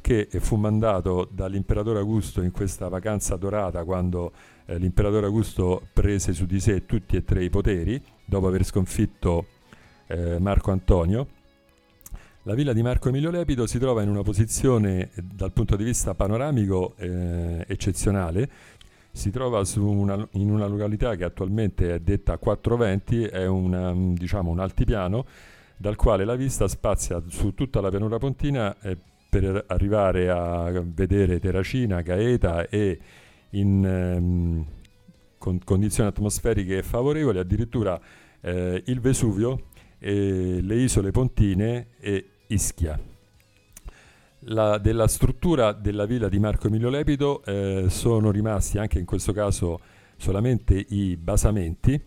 che 0.00 0.28
fu 0.38 0.56
mandato 0.56 1.28
dall'imperatore 1.30 1.98
Augusto 1.98 2.42
in 2.42 2.50
questa 2.50 2.88
vacanza 2.88 3.36
dorata 3.36 3.84
quando 3.84 4.32
eh, 4.66 4.78
l'imperatore 4.78 5.26
Augusto 5.26 5.86
prese 5.92 6.32
su 6.32 6.44
di 6.46 6.60
sé 6.60 6.84
tutti 6.86 7.16
e 7.16 7.24
tre 7.24 7.44
i 7.44 7.50
poteri 7.50 8.02
dopo 8.24 8.46
aver 8.46 8.64
sconfitto 8.64 9.46
eh, 10.06 10.38
Marco 10.38 10.70
Antonio. 10.70 11.26
La 12.42 12.54
villa 12.54 12.72
di 12.72 12.82
Marco 12.82 13.08
Emilio 13.08 13.30
Lepido 13.30 13.66
si 13.66 13.78
trova 13.78 14.02
in 14.02 14.08
una 14.10 14.22
posizione 14.22 15.10
eh, 15.14 15.22
dal 15.22 15.52
punto 15.52 15.76
di 15.76 15.84
vista 15.84 16.14
panoramico 16.14 16.94
eh, 16.98 17.64
eccezionale, 17.66 18.50
si 19.14 19.30
trova 19.30 19.62
una, 19.76 20.26
in 20.32 20.50
una 20.50 20.66
località 20.66 21.14
che 21.14 21.22
attualmente 21.22 21.94
è 21.94 22.00
detta 22.00 22.36
420, 22.36 23.22
è 23.22 23.46
una, 23.46 23.94
diciamo, 23.94 24.50
un 24.50 24.58
altipiano 24.58 25.24
dal 25.76 25.94
quale 25.94 26.24
la 26.24 26.34
vista 26.34 26.66
spazia 26.66 27.22
su 27.28 27.54
tutta 27.54 27.80
la 27.80 27.90
pianura 27.90 28.18
pontina 28.18 28.76
eh, 28.80 28.96
per 29.28 29.64
arrivare 29.68 30.30
a 30.30 30.82
vedere 30.84 31.38
Terracina, 31.38 32.00
Gaeta 32.00 32.68
e 32.68 32.98
in 33.50 33.84
ehm, 33.84 34.66
con 35.44 35.60
condizioni 35.62 36.08
atmosferiche 36.08 36.82
favorevoli 36.82 37.38
addirittura 37.38 38.00
eh, 38.40 38.82
il 38.86 39.00
Vesuvio, 39.00 39.64
le 39.98 40.74
isole 40.74 41.10
Pontine 41.10 41.88
e 42.00 42.28
Ischia. 42.46 42.98
La, 44.46 44.78
della 44.78 45.06
struttura 45.06 45.72
della 45.72 46.06
villa 46.06 46.30
di 46.30 46.38
Marco 46.38 46.68
Emilio 46.68 46.88
Lepido 46.88 47.44
eh, 47.44 47.86
sono 47.88 48.30
rimasti 48.30 48.78
anche 48.78 48.98
in 48.98 49.04
questo 49.04 49.34
caso 49.34 49.80
solamente 50.16 50.82
i 50.88 51.14
basamenti, 51.18 52.02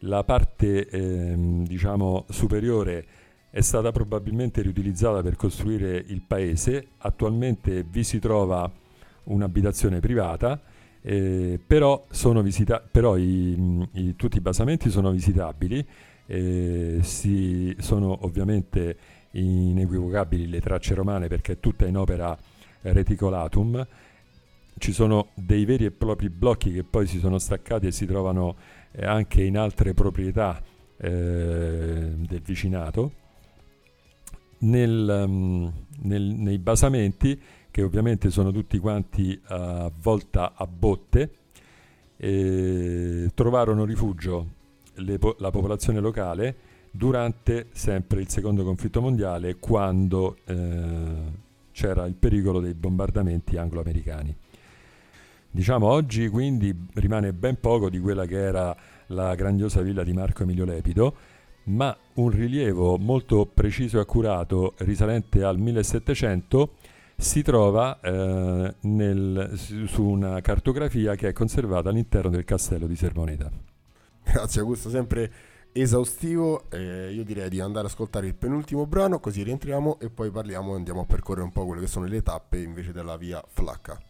la 0.00 0.24
parte 0.24 0.88
ehm, 0.88 1.64
diciamo, 1.64 2.26
superiore 2.30 3.06
è 3.50 3.60
stata 3.60 3.92
probabilmente 3.92 4.60
riutilizzata 4.60 5.22
per 5.22 5.36
costruire 5.36 6.04
il 6.04 6.22
paese, 6.26 6.88
attualmente 6.98 7.84
vi 7.84 8.02
si 8.02 8.18
trova 8.18 8.68
un'abitazione 9.24 10.00
privata, 10.00 10.60
eh, 11.02 11.58
però, 11.64 12.04
visita- 12.42 12.82
però 12.88 13.16
i, 13.16 13.88
i, 13.92 14.16
tutti 14.16 14.36
i 14.36 14.40
basamenti 14.40 14.90
sono 14.90 15.10
visitabili, 15.10 15.84
eh, 16.26 16.98
si, 17.02 17.74
sono 17.78 18.24
ovviamente 18.24 18.96
inequivocabili 19.32 20.48
le 20.48 20.60
tracce 20.60 20.94
romane 20.94 21.26
perché 21.26 21.52
è 21.52 21.60
tutta 21.60 21.86
in 21.86 21.96
opera 21.96 22.36
reticolatum, 22.82 23.86
ci 24.78 24.92
sono 24.92 25.28
dei 25.34 25.64
veri 25.64 25.84
e 25.84 25.90
propri 25.90 26.28
blocchi 26.30 26.72
che 26.72 26.84
poi 26.84 27.06
si 27.06 27.18
sono 27.18 27.38
staccati 27.38 27.86
e 27.86 27.92
si 27.92 28.06
trovano 28.06 28.56
eh, 28.92 29.04
anche 29.04 29.42
in 29.42 29.58
altre 29.58 29.94
proprietà 29.94 30.62
eh, 30.96 31.10
del 32.16 32.42
vicinato. 32.42 33.12
Nel, 34.58 35.24
um, 35.26 35.72
nel, 36.02 36.22
nei 36.22 36.58
basamenti, 36.58 37.40
che 37.72 37.82
ovviamente 37.82 38.30
sono 38.30 38.52
tutti 38.52 38.78
quanti 38.78 39.40
a 39.46 39.90
volta 40.00 40.52
a 40.54 40.66
botte, 40.66 41.30
eh, 42.18 43.30
trovarono 43.34 43.84
rifugio 43.86 44.46
po- 45.18 45.36
la 45.38 45.50
popolazione 45.50 45.98
locale 45.98 46.54
durante 46.90 47.68
sempre 47.72 48.20
il 48.20 48.28
secondo 48.28 48.62
conflitto 48.62 49.00
mondiale, 49.00 49.56
quando 49.56 50.36
eh, 50.44 51.14
c'era 51.72 52.04
il 52.04 52.14
pericolo 52.14 52.60
dei 52.60 52.74
bombardamenti 52.74 53.56
anglo-americani. 53.56 54.36
Diciamo 55.50 55.86
oggi 55.86 56.28
quindi 56.28 56.74
rimane 56.94 57.32
ben 57.32 57.58
poco 57.58 57.88
di 57.88 57.98
quella 58.00 58.26
che 58.26 58.38
era 58.38 58.76
la 59.06 59.34
grandiosa 59.34 59.80
villa 59.80 60.04
di 60.04 60.12
Marco 60.12 60.42
Emilio 60.42 60.66
Lepido, 60.66 61.14
ma 61.64 61.96
un 62.14 62.28
rilievo 62.28 62.98
molto 62.98 63.46
preciso 63.46 63.96
e 63.96 64.00
accurato 64.02 64.74
risalente 64.78 65.42
al 65.42 65.58
1700 65.58 66.72
si 67.16 67.42
trova 67.42 68.00
eh, 68.00 68.74
nel, 68.80 69.52
su 69.54 70.04
una 70.04 70.40
cartografia 70.40 71.14
che 71.14 71.28
è 71.28 71.32
conservata 71.32 71.88
all'interno 71.90 72.30
del 72.30 72.44
castello 72.44 72.86
di 72.86 72.96
Sermoneta. 72.96 73.50
Grazie 74.24 74.60
Augusto, 74.60 74.90
sempre 74.90 75.32
esaustivo. 75.72 76.70
Eh, 76.70 77.12
io 77.12 77.24
direi 77.24 77.48
di 77.48 77.60
andare 77.60 77.86
ad 77.86 77.92
ascoltare 77.92 78.26
il 78.26 78.34
penultimo 78.34 78.86
brano, 78.86 79.20
così 79.20 79.42
rientriamo 79.42 79.98
e 80.00 80.10
poi 80.10 80.30
parliamo 80.30 80.72
e 80.72 80.76
andiamo 80.76 81.00
a 81.02 81.06
percorrere 81.06 81.44
un 81.44 81.52
po' 81.52 81.66
quelle 81.66 81.80
che 81.80 81.88
sono 81.88 82.06
le 82.06 82.22
tappe 82.22 82.60
invece 82.60 82.92
della 82.92 83.16
via 83.16 83.42
Flacca. 83.46 84.00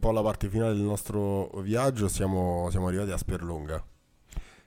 Po' 0.00 0.08
alla 0.08 0.22
parte 0.22 0.48
finale 0.48 0.74
del 0.74 0.82
nostro 0.82 1.48
viaggio, 1.62 2.08
siamo, 2.08 2.66
siamo 2.70 2.88
arrivati 2.88 3.12
a 3.12 3.16
Sperlonga. 3.16 3.84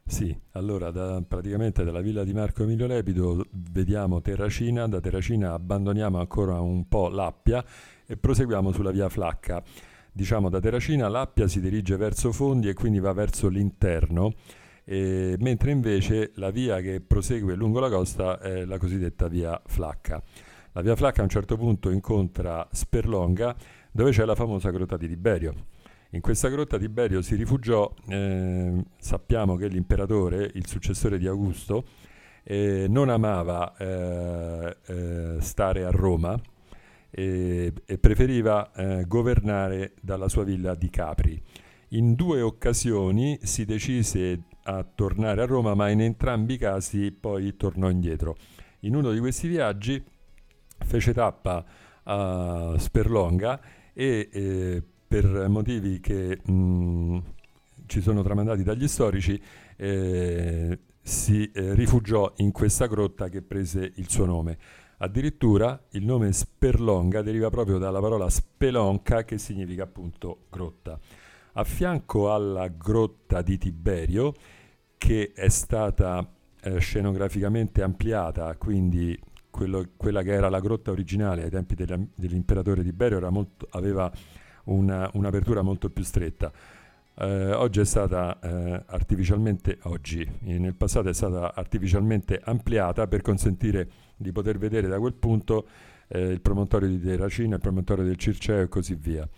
Sì, 0.05 0.37
allora 0.51 0.91
da, 0.91 1.21
praticamente 1.25 1.83
dalla 1.83 2.01
villa 2.01 2.23
di 2.23 2.33
Marco 2.33 2.63
Emilio 2.63 2.87
Lepido 2.87 3.45
vediamo 3.51 4.21
Terracina, 4.21 4.87
da 4.87 4.99
Terracina 4.99 5.53
abbandoniamo 5.53 6.19
ancora 6.19 6.59
un 6.59 6.87
po' 6.87 7.07
l'Appia 7.07 7.63
e 8.05 8.17
proseguiamo 8.17 8.71
sulla 8.71 8.91
via 8.91 9.09
Flacca. 9.09 9.63
Diciamo 10.11 10.49
da 10.49 10.59
Terracina 10.59 11.07
l'Appia 11.07 11.47
si 11.47 11.59
dirige 11.59 11.95
verso 11.95 12.31
Fondi 12.31 12.67
e 12.69 12.73
quindi 12.73 12.99
va 12.99 13.13
verso 13.13 13.47
l'interno, 13.47 14.33
e, 14.83 15.35
mentre 15.39 15.71
invece 15.71 16.31
la 16.35 16.51
via 16.51 16.81
che 16.81 17.01
prosegue 17.01 17.55
lungo 17.55 17.79
la 17.79 17.89
costa 17.89 18.39
è 18.39 18.65
la 18.65 18.77
cosiddetta 18.77 19.27
via 19.27 19.59
Flacca. 19.65 20.21
La 20.73 20.81
via 20.81 20.95
Flacca 20.95 21.21
a 21.21 21.23
un 21.23 21.29
certo 21.29 21.55
punto 21.55 21.89
incontra 21.89 22.67
Sperlonga 22.71 23.55
dove 23.93 24.11
c'è 24.11 24.25
la 24.25 24.35
famosa 24.35 24.71
grotta 24.71 24.97
di 24.97 25.07
Tiberio. 25.07 25.53
In 26.09 26.21
questa 26.21 26.49
grotta 26.49 26.77
Tiberio 26.77 27.21
si 27.21 27.35
rifugiò, 27.35 27.91
eh, 28.07 28.83
sappiamo 28.97 29.55
che 29.55 29.67
l'imperatore, 29.67 30.49
il 30.53 30.67
successore 30.67 31.17
di 31.17 31.27
Augusto, 31.27 31.85
eh, 32.43 32.87
non 32.89 33.09
amava 33.09 33.75
eh, 33.77 34.77
eh 34.85 35.37
stare 35.39 35.85
a 35.85 35.91
Roma 35.91 36.39
e, 37.09 37.71
e 37.85 37.97
preferiva 37.99 38.71
eh, 38.73 39.05
governare 39.07 39.93
dalla 40.01 40.27
sua 40.27 40.43
villa 40.43 40.75
di 40.75 40.89
Capri. 40.89 41.41
In 41.89 42.15
due 42.15 42.41
occasioni 42.41 43.39
si 43.43 43.65
decise 43.65 44.45
a 44.63 44.83
tornare 44.83 45.41
a 45.41 45.45
Roma, 45.45 45.75
ma 45.75 45.89
in 45.89 46.01
entrambi 46.01 46.55
i 46.55 46.57
casi 46.57 47.11
poi 47.11 47.55
tornò 47.55 47.89
indietro. 47.89 48.37
In 48.81 48.95
uno 48.95 49.11
di 49.11 49.19
questi 49.19 49.47
viaggi 49.47 50.03
fece 50.79 51.13
tappa 51.13 51.63
a 52.03 52.75
Sperlonga 52.77 53.61
e 53.93 54.29
eh, 54.31 54.83
per 55.07 55.47
motivi 55.47 55.99
che 55.99 56.39
mh, 56.43 57.17
ci 57.85 58.01
sono 58.01 58.23
tramandati 58.23 58.63
dagli 58.63 58.87
storici 58.87 59.41
eh, 59.75 60.79
si 61.01 61.51
eh, 61.51 61.73
rifugiò 61.75 62.31
in 62.37 62.51
questa 62.51 62.87
grotta 62.87 63.29
che 63.29 63.41
prese 63.41 63.91
il 63.95 64.09
suo 64.09 64.25
nome. 64.25 64.57
Addirittura 64.97 65.79
il 65.91 66.05
nome 66.05 66.31
Sperlonga 66.31 67.21
deriva 67.21 67.49
proprio 67.49 67.77
dalla 67.77 67.99
parola 67.99 68.29
spelonca 68.29 69.23
che 69.25 69.37
significa 69.37 69.83
appunto 69.83 70.45
grotta. 70.49 70.97
A 71.55 71.63
fianco 71.65 72.33
alla 72.33 72.67
grotta 72.69 73.41
di 73.41 73.57
Tiberio, 73.57 74.33
che 74.97 75.33
è 75.35 75.49
stata 75.49 76.27
eh, 76.61 76.79
scenograficamente 76.79 77.81
ampliata, 77.81 78.55
quindi 78.55 79.19
quello, 79.53 79.85
quella 79.95 80.23
che 80.23 80.31
era 80.31 80.49
la 80.49 80.59
grotta 80.59 80.89
originale 80.89 81.43
ai 81.43 81.51
tempi 81.51 81.75
della, 81.75 81.99
dell'imperatore 82.15 82.81
Tiberio 82.81 83.29
molto, 83.29 83.67
aveva 83.69 84.11
una, 84.63 85.07
un'apertura 85.13 85.61
molto 85.61 85.91
più 85.91 86.03
stretta. 86.03 86.51
Eh, 87.15 87.51
oggi 87.51 87.79
è 87.79 87.85
stata 87.85 88.39
eh, 88.39 88.83
artificialmente, 88.87 89.77
oggi, 89.83 90.27
nel 90.39 90.73
passato 90.73 91.09
è 91.09 91.13
stata 91.13 91.53
artificialmente 91.53 92.41
ampliata 92.43 93.05
per 93.05 93.21
consentire 93.21 93.87
di 94.17 94.31
poter 94.31 94.57
vedere 94.57 94.87
da 94.87 94.97
quel 94.97 95.13
punto 95.13 95.67
eh, 96.07 96.29
il 96.29 96.41
promontorio 96.41 96.87
di 96.87 96.99
Terracina, 96.99 97.53
il 97.53 97.61
promontorio 97.61 98.03
del 98.03 98.17
Circeo 98.17 98.63
e 98.63 98.67
così 98.67 98.95
via. 98.95 99.29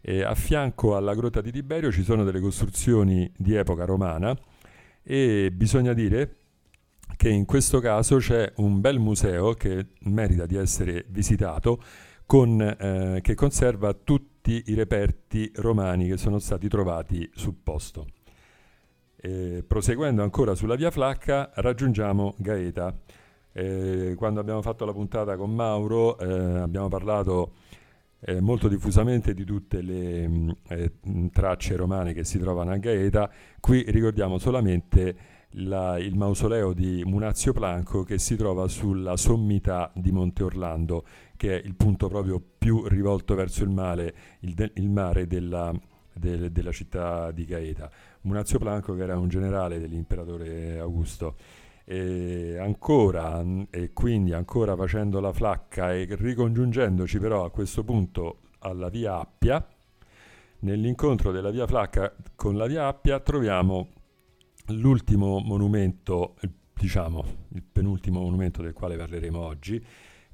E 0.00 0.22
a 0.22 0.34
fianco 0.34 0.96
alla 0.96 1.14
grotta 1.14 1.42
di 1.42 1.52
Tiberio 1.52 1.92
ci 1.92 2.04
sono 2.04 2.24
delle 2.24 2.40
costruzioni 2.40 3.30
di 3.36 3.54
epoca 3.54 3.84
romana 3.84 4.34
e 5.02 5.50
bisogna 5.52 5.92
dire 5.92 6.36
che 7.18 7.28
in 7.28 7.46
questo 7.46 7.80
caso 7.80 8.18
c'è 8.18 8.52
un 8.58 8.80
bel 8.80 9.00
museo 9.00 9.52
che 9.54 9.88
merita 10.02 10.46
di 10.46 10.54
essere 10.54 11.04
visitato 11.08 11.82
con, 12.24 12.60
eh, 12.60 13.18
che 13.22 13.34
conserva 13.34 13.92
tutti 13.92 14.62
i 14.66 14.74
reperti 14.74 15.50
romani 15.56 16.06
che 16.06 16.16
sono 16.16 16.38
stati 16.38 16.68
trovati 16.68 17.28
sul 17.34 17.56
posto. 17.60 18.06
E, 19.16 19.64
proseguendo 19.66 20.22
ancora 20.22 20.54
sulla 20.54 20.76
via 20.76 20.92
Flacca 20.92 21.50
raggiungiamo 21.56 22.36
Gaeta. 22.38 22.96
E, 23.50 24.14
quando 24.16 24.38
abbiamo 24.38 24.62
fatto 24.62 24.84
la 24.84 24.92
puntata 24.92 25.36
con 25.36 25.52
Mauro 25.52 26.16
eh, 26.20 26.58
abbiamo 26.60 26.86
parlato 26.86 27.54
eh, 28.20 28.40
molto 28.40 28.68
diffusamente 28.68 29.34
di 29.34 29.42
tutte 29.42 29.82
le 29.82 30.28
mh, 30.28 30.56
eh, 30.68 30.92
tracce 31.32 31.74
romane 31.74 32.12
che 32.12 32.22
si 32.22 32.38
trovano 32.38 32.70
a 32.70 32.76
Gaeta. 32.76 33.28
Qui 33.58 33.84
ricordiamo 33.88 34.38
solamente 34.38 35.37
la, 35.52 35.98
il 35.98 36.14
mausoleo 36.14 36.72
di 36.72 37.02
Munazio 37.04 37.52
Planco 37.52 38.02
che 38.02 38.18
si 38.18 38.36
trova 38.36 38.68
sulla 38.68 39.16
sommità 39.16 39.90
di 39.94 40.12
Monte 40.12 40.42
Orlando, 40.42 41.04
che 41.36 41.60
è 41.60 41.64
il 41.64 41.74
punto 41.74 42.08
proprio 42.08 42.40
più 42.58 42.86
rivolto 42.86 43.34
verso 43.34 43.64
il 43.64 43.70
mare, 43.70 44.14
il 44.40 44.54
de, 44.54 44.72
il 44.74 44.90
mare 44.90 45.26
della, 45.26 45.72
del, 46.12 46.50
della 46.50 46.72
città 46.72 47.30
di 47.30 47.44
Gaeta. 47.44 47.90
Munazio 48.22 48.58
Planco 48.58 48.94
che 48.94 49.02
era 49.02 49.18
un 49.18 49.28
generale 49.28 49.78
dell'imperatore 49.78 50.78
Augusto. 50.78 51.36
E 51.84 52.58
ancora, 52.58 53.42
e 53.70 53.94
quindi 53.94 54.34
ancora 54.34 54.76
facendo 54.76 55.20
la 55.20 55.32
flacca 55.32 55.94
e 55.94 56.06
ricongiungendoci 56.10 57.18
però 57.18 57.46
a 57.46 57.50
questo 57.50 57.82
punto 57.82 58.40
alla 58.58 58.90
via 58.90 59.18
Appia, 59.18 59.66
nell'incontro 60.60 61.32
della 61.32 61.50
via 61.50 61.66
Flacca 61.66 62.12
con 62.34 62.56
la 62.56 62.66
via 62.66 62.88
Appia 62.88 63.20
troviamo 63.20 63.88
l'ultimo 64.68 65.40
monumento, 65.40 66.36
diciamo 66.74 67.24
il 67.54 67.62
penultimo 67.70 68.20
monumento 68.20 68.62
del 68.62 68.72
quale 68.72 68.96
parleremo 68.96 69.38
oggi, 69.38 69.84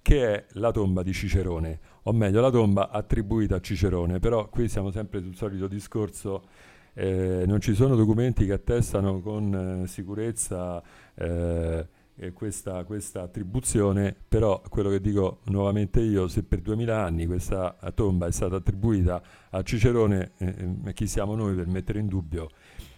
che 0.02 0.34
è 0.34 0.44
la 0.52 0.70
tomba 0.70 1.02
di 1.02 1.12
Cicerone, 1.12 1.80
o 2.02 2.12
meglio 2.12 2.40
la 2.40 2.50
tomba 2.50 2.90
attribuita 2.90 3.56
a 3.56 3.60
Cicerone, 3.60 4.18
però 4.18 4.48
qui 4.48 4.68
siamo 4.68 4.90
sempre 4.90 5.20
sul 5.22 5.34
solito 5.34 5.66
discorso, 5.66 6.44
eh, 6.92 7.44
non 7.46 7.60
ci 7.60 7.74
sono 7.74 7.96
documenti 7.96 8.44
che 8.44 8.52
attestano 8.52 9.20
con 9.20 9.82
eh, 9.82 9.86
sicurezza 9.86 10.82
eh, 11.14 11.88
questa, 12.32 12.84
questa, 12.84 13.22
attribuzione, 13.22 14.14
però 14.28 14.62
quello 14.68 14.90
che 14.90 15.00
dico 15.00 15.40
nuovamente 15.44 16.00
io, 16.00 16.28
se 16.28 16.44
per 16.44 16.60
duemila 16.60 17.02
anni 17.02 17.26
questa 17.26 17.76
tomba 17.94 18.26
è 18.26 18.30
stata 18.30 18.56
attribuita 18.56 19.22
a 19.50 19.62
Cicerone, 19.62 20.32
eh, 20.36 20.54
eh, 20.84 20.92
chi 20.92 21.06
siamo 21.06 21.34
noi 21.34 21.54
per 21.54 21.66
mettere 21.66 21.98
in 21.98 22.06
dubbio 22.06 22.50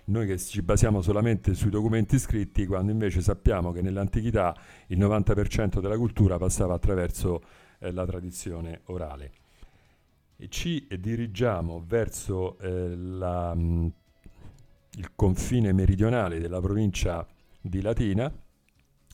noi 0.07 0.27
che 0.27 0.39
ci 0.39 0.63
basiamo 0.63 1.03
solamente 1.03 1.55
sui 1.55 1.71
documenti 1.71 2.19
scritti, 2.19 2.67
quando 2.67 2.93
invece 2.93 3.21
sappiamo 3.21 3.73
che 3.73 3.83
nell'antichità 3.83 4.57
il 4.89 4.99
90% 4.99 5.81
della 5.81 5.97
cultura 5.97 6.39
passava 6.39 6.75
attraverso 6.75 7.43
eh, 7.79 7.91
la 7.91 8.05
tradizione 8.07 8.83
orale. 8.85 9.33
E 10.37 10.49
ci 10.49 10.87
dirigiamo 10.99 11.83
verso 11.85 12.59
eh, 12.59 12.95
la, 12.95 13.55
mh, 13.55 13.61
mm, 13.61 13.87
il 14.99 15.11
confine 15.15 15.73
meridionale 15.73 16.39
della 16.39 16.61
provincia 16.61 17.27
di 17.61 17.81
Latina 17.81 18.33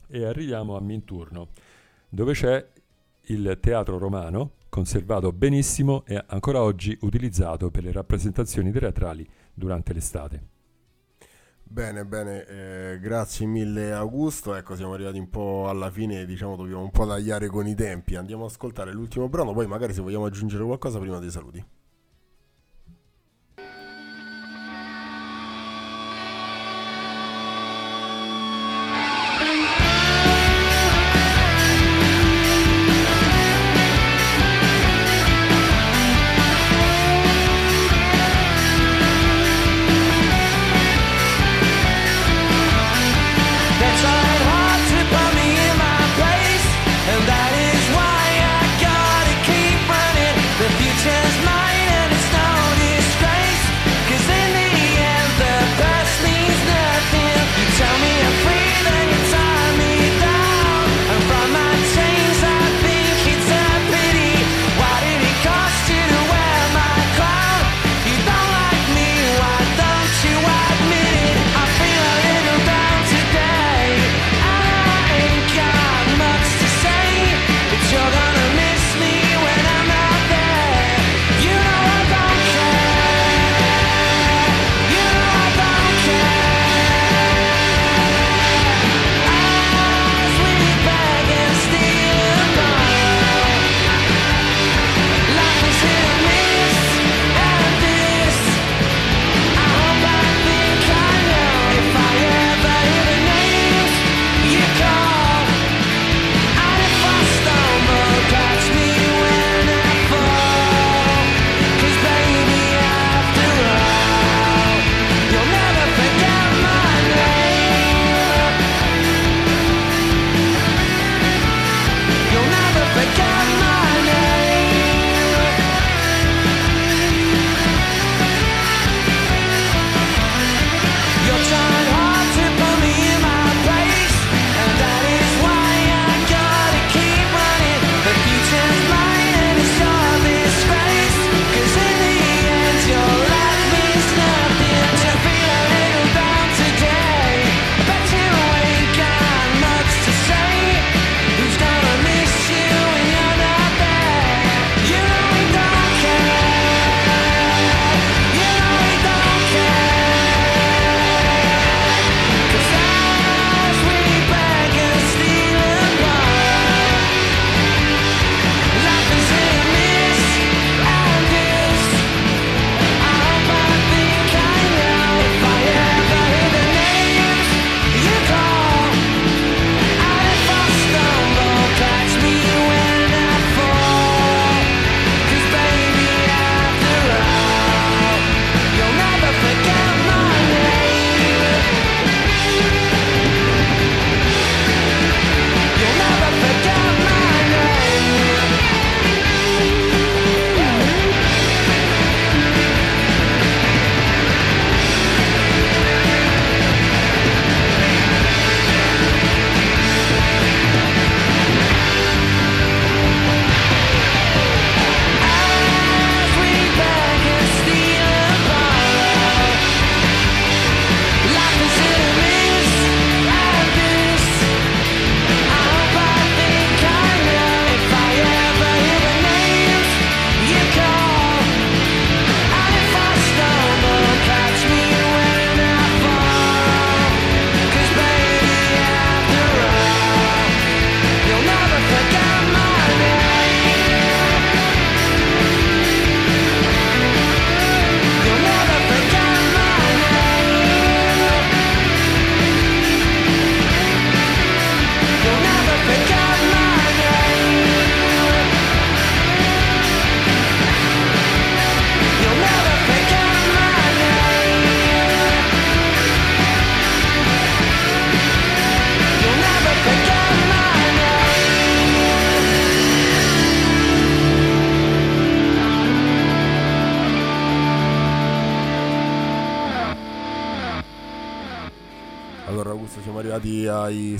e 0.07 0.25
arriviamo 0.25 0.75
a 0.75 0.81
Minturno, 0.81 1.49
dove 2.07 2.33
c'è 2.33 2.71
il 3.27 3.57
teatro 3.59 3.97
romano, 3.97 4.51
conservato 4.69 5.31
benissimo 5.31 6.03
e 6.05 6.23
ancora 6.27 6.61
oggi 6.61 6.95
utilizzato 7.01 7.71
per 7.71 7.83
le 7.83 7.91
rappresentazioni 7.91 8.71
teatrali 8.71 9.27
durante 9.53 9.93
l'estate. 9.93 10.52
Bene, 11.73 12.05
bene, 12.05 12.45
eh, 12.45 12.99
grazie 12.99 13.47
mille 13.47 13.93
Augusto. 13.93 14.53
Ecco, 14.53 14.75
siamo 14.75 14.93
arrivati 14.93 15.17
un 15.17 15.27
po' 15.27 15.67
alla 15.67 15.89
fine, 15.89 16.23
diciamo, 16.23 16.55
dobbiamo 16.55 16.83
un 16.83 16.91
po' 16.91 17.07
tagliare 17.07 17.47
con 17.47 17.65
i 17.65 17.73
tempi. 17.73 18.15
Andiamo 18.15 18.43
ad 18.43 18.51
ascoltare 18.51 18.93
l'ultimo 18.93 19.27
brano, 19.27 19.53
poi 19.53 19.65
magari 19.65 19.91
se 19.91 20.01
vogliamo 20.01 20.25
aggiungere 20.25 20.63
qualcosa 20.63 20.99
prima 20.99 21.17
dei 21.17 21.31
saluti. 21.31 21.65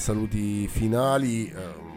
Saluti 0.03 0.67
finali. 0.67 1.47
ehm, 1.47 1.91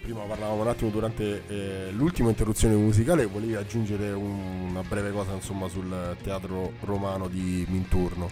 prima 0.00 0.20
parlavamo 0.22 0.62
un 0.62 0.68
attimo 0.68 0.88
durante 0.88 1.42
eh, 1.46 1.90
l'ultima 1.92 2.30
interruzione 2.30 2.74
musicale, 2.74 3.26
volevi 3.26 3.54
aggiungere 3.54 4.12
un- 4.12 4.68
una 4.70 4.80
breve 4.80 5.12
cosa 5.12 5.34
insomma 5.34 5.68
sul 5.68 6.16
teatro 6.22 6.72
romano 6.80 7.28
di 7.28 7.66
Minturno. 7.68 8.30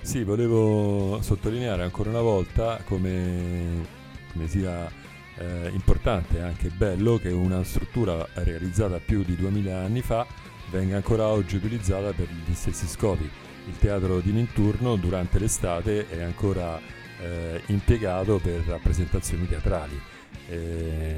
Sì, 0.00 0.24
volevo 0.24 1.20
sottolineare 1.20 1.82
ancora 1.82 2.08
una 2.08 2.22
volta 2.22 2.80
come, 2.86 3.86
come 4.32 4.48
sia 4.48 4.90
eh, 5.36 5.68
importante 5.74 6.38
e 6.38 6.40
anche 6.40 6.70
bello 6.70 7.18
che 7.18 7.28
una 7.28 7.62
struttura 7.64 8.26
realizzata 8.32 8.98
più 8.98 9.24
di 9.24 9.36
2000 9.36 9.78
anni 9.78 10.00
fa 10.00 10.26
venga 10.70 10.96
ancora 10.96 11.26
oggi 11.26 11.56
utilizzata 11.56 12.12
per 12.12 12.28
gli 12.30 12.54
stessi 12.54 12.86
scopi. 12.86 13.28
Il 13.66 13.76
teatro 13.76 14.20
di 14.20 14.32
Minturno 14.32 14.96
durante 14.96 15.38
l'estate 15.38 16.08
è 16.08 16.22
ancora 16.22 16.80
eh, 17.20 17.62
impiegato 17.66 18.38
per 18.38 18.62
rappresentazioni 18.66 19.46
teatrali. 19.46 20.00
Eh, 20.48 21.16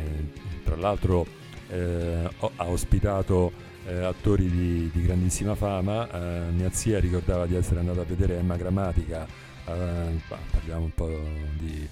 tra 0.64 0.76
l'altro 0.76 1.26
eh, 1.68 2.28
ha 2.56 2.66
ospitato 2.66 3.52
eh, 3.86 4.04
attori 4.04 4.50
di, 4.50 4.90
di 4.92 5.02
grandissima 5.02 5.54
fama. 5.54 6.08
Mia 6.52 6.70
zia 6.72 7.00
ricordava 7.00 7.46
di 7.46 7.54
essere 7.54 7.80
andata 7.80 8.00
a 8.00 8.04
vedere 8.04 8.38
Emma 8.38 8.56
Grammatica, 8.56 9.26
pa- 9.64 10.38
parliamo 10.50 10.84
un 10.84 10.94
po' 10.94 11.20
di 11.58 11.88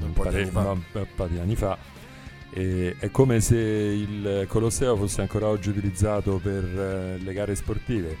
Un 0.00 0.12
po' 0.12 0.28
di 0.28 0.36
anni 0.36 0.50
fa. 0.50 0.62
no, 0.62 0.72
un 0.72 1.06
po' 1.14 1.26
di 1.26 1.38
anni 1.38 1.56
fa. 1.56 1.76
E 2.54 2.96
è 2.98 3.10
come 3.10 3.40
se 3.40 3.56
il 3.56 4.44
Colosseo 4.46 4.96
fosse 4.96 5.22
ancora 5.22 5.46
oggi 5.46 5.70
utilizzato 5.70 6.38
per 6.38 6.64
eh, 6.64 7.18
le 7.18 7.32
gare 7.32 7.54
sportive. 7.54 8.16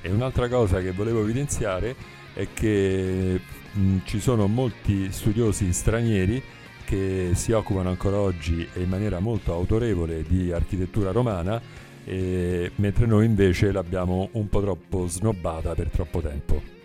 E 0.00 0.10
un'altra 0.10 0.48
cosa 0.48 0.80
che 0.80 0.92
volevo 0.92 1.22
evidenziare 1.22 1.94
è 2.34 2.46
che 2.52 3.40
mh, 3.72 3.98
ci 4.04 4.20
sono 4.20 4.46
molti 4.46 5.10
studiosi 5.10 5.72
stranieri 5.72 6.42
che 6.84 7.30
si 7.34 7.52
occupano 7.52 7.88
ancora 7.88 8.18
oggi 8.18 8.68
in 8.74 8.88
maniera 8.88 9.18
molto 9.18 9.52
autorevole 9.52 10.22
di 10.24 10.52
architettura 10.52 11.10
romana, 11.10 11.60
e- 12.04 12.70
mentre 12.76 13.06
noi 13.06 13.24
invece 13.24 13.72
l'abbiamo 13.72 14.28
un 14.32 14.48
po' 14.48 14.60
troppo 14.60 15.06
snobbata 15.06 15.74
per 15.74 15.88
troppo 15.88 16.20
tempo. 16.20 16.80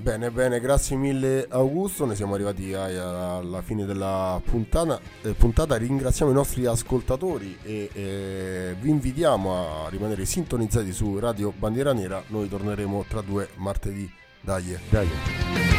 Bene, 0.00 0.30
bene, 0.30 0.60
grazie 0.60 0.94
mille 0.94 1.46
Augusto, 1.48 2.06
ne 2.06 2.14
siamo 2.14 2.34
arrivati 2.34 2.72
alla 2.72 3.62
fine 3.62 3.84
della 3.84 4.40
puntata, 4.44 5.00
eh, 5.22 5.32
puntata. 5.32 5.76
ringraziamo 5.76 6.30
i 6.30 6.34
nostri 6.34 6.66
ascoltatori 6.66 7.58
e 7.64 7.90
eh, 7.92 8.76
vi 8.80 8.90
invitiamo 8.90 9.86
a 9.86 9.88
rimanere 9.88 10.24
sintonizzati 10.24 10.92
su 10.92 11.18
Radio 11.18 11.52
Bandiera 11.56 11.92
Nera, 11.92 12.22
noi 12.28 12.48
torneremo 12.48 13.06
tra 13.08 13.22
due 13.22 13.48
martedì, 13.56 14.08
dai. 14.40 14.78
Dai. 14.88 15.77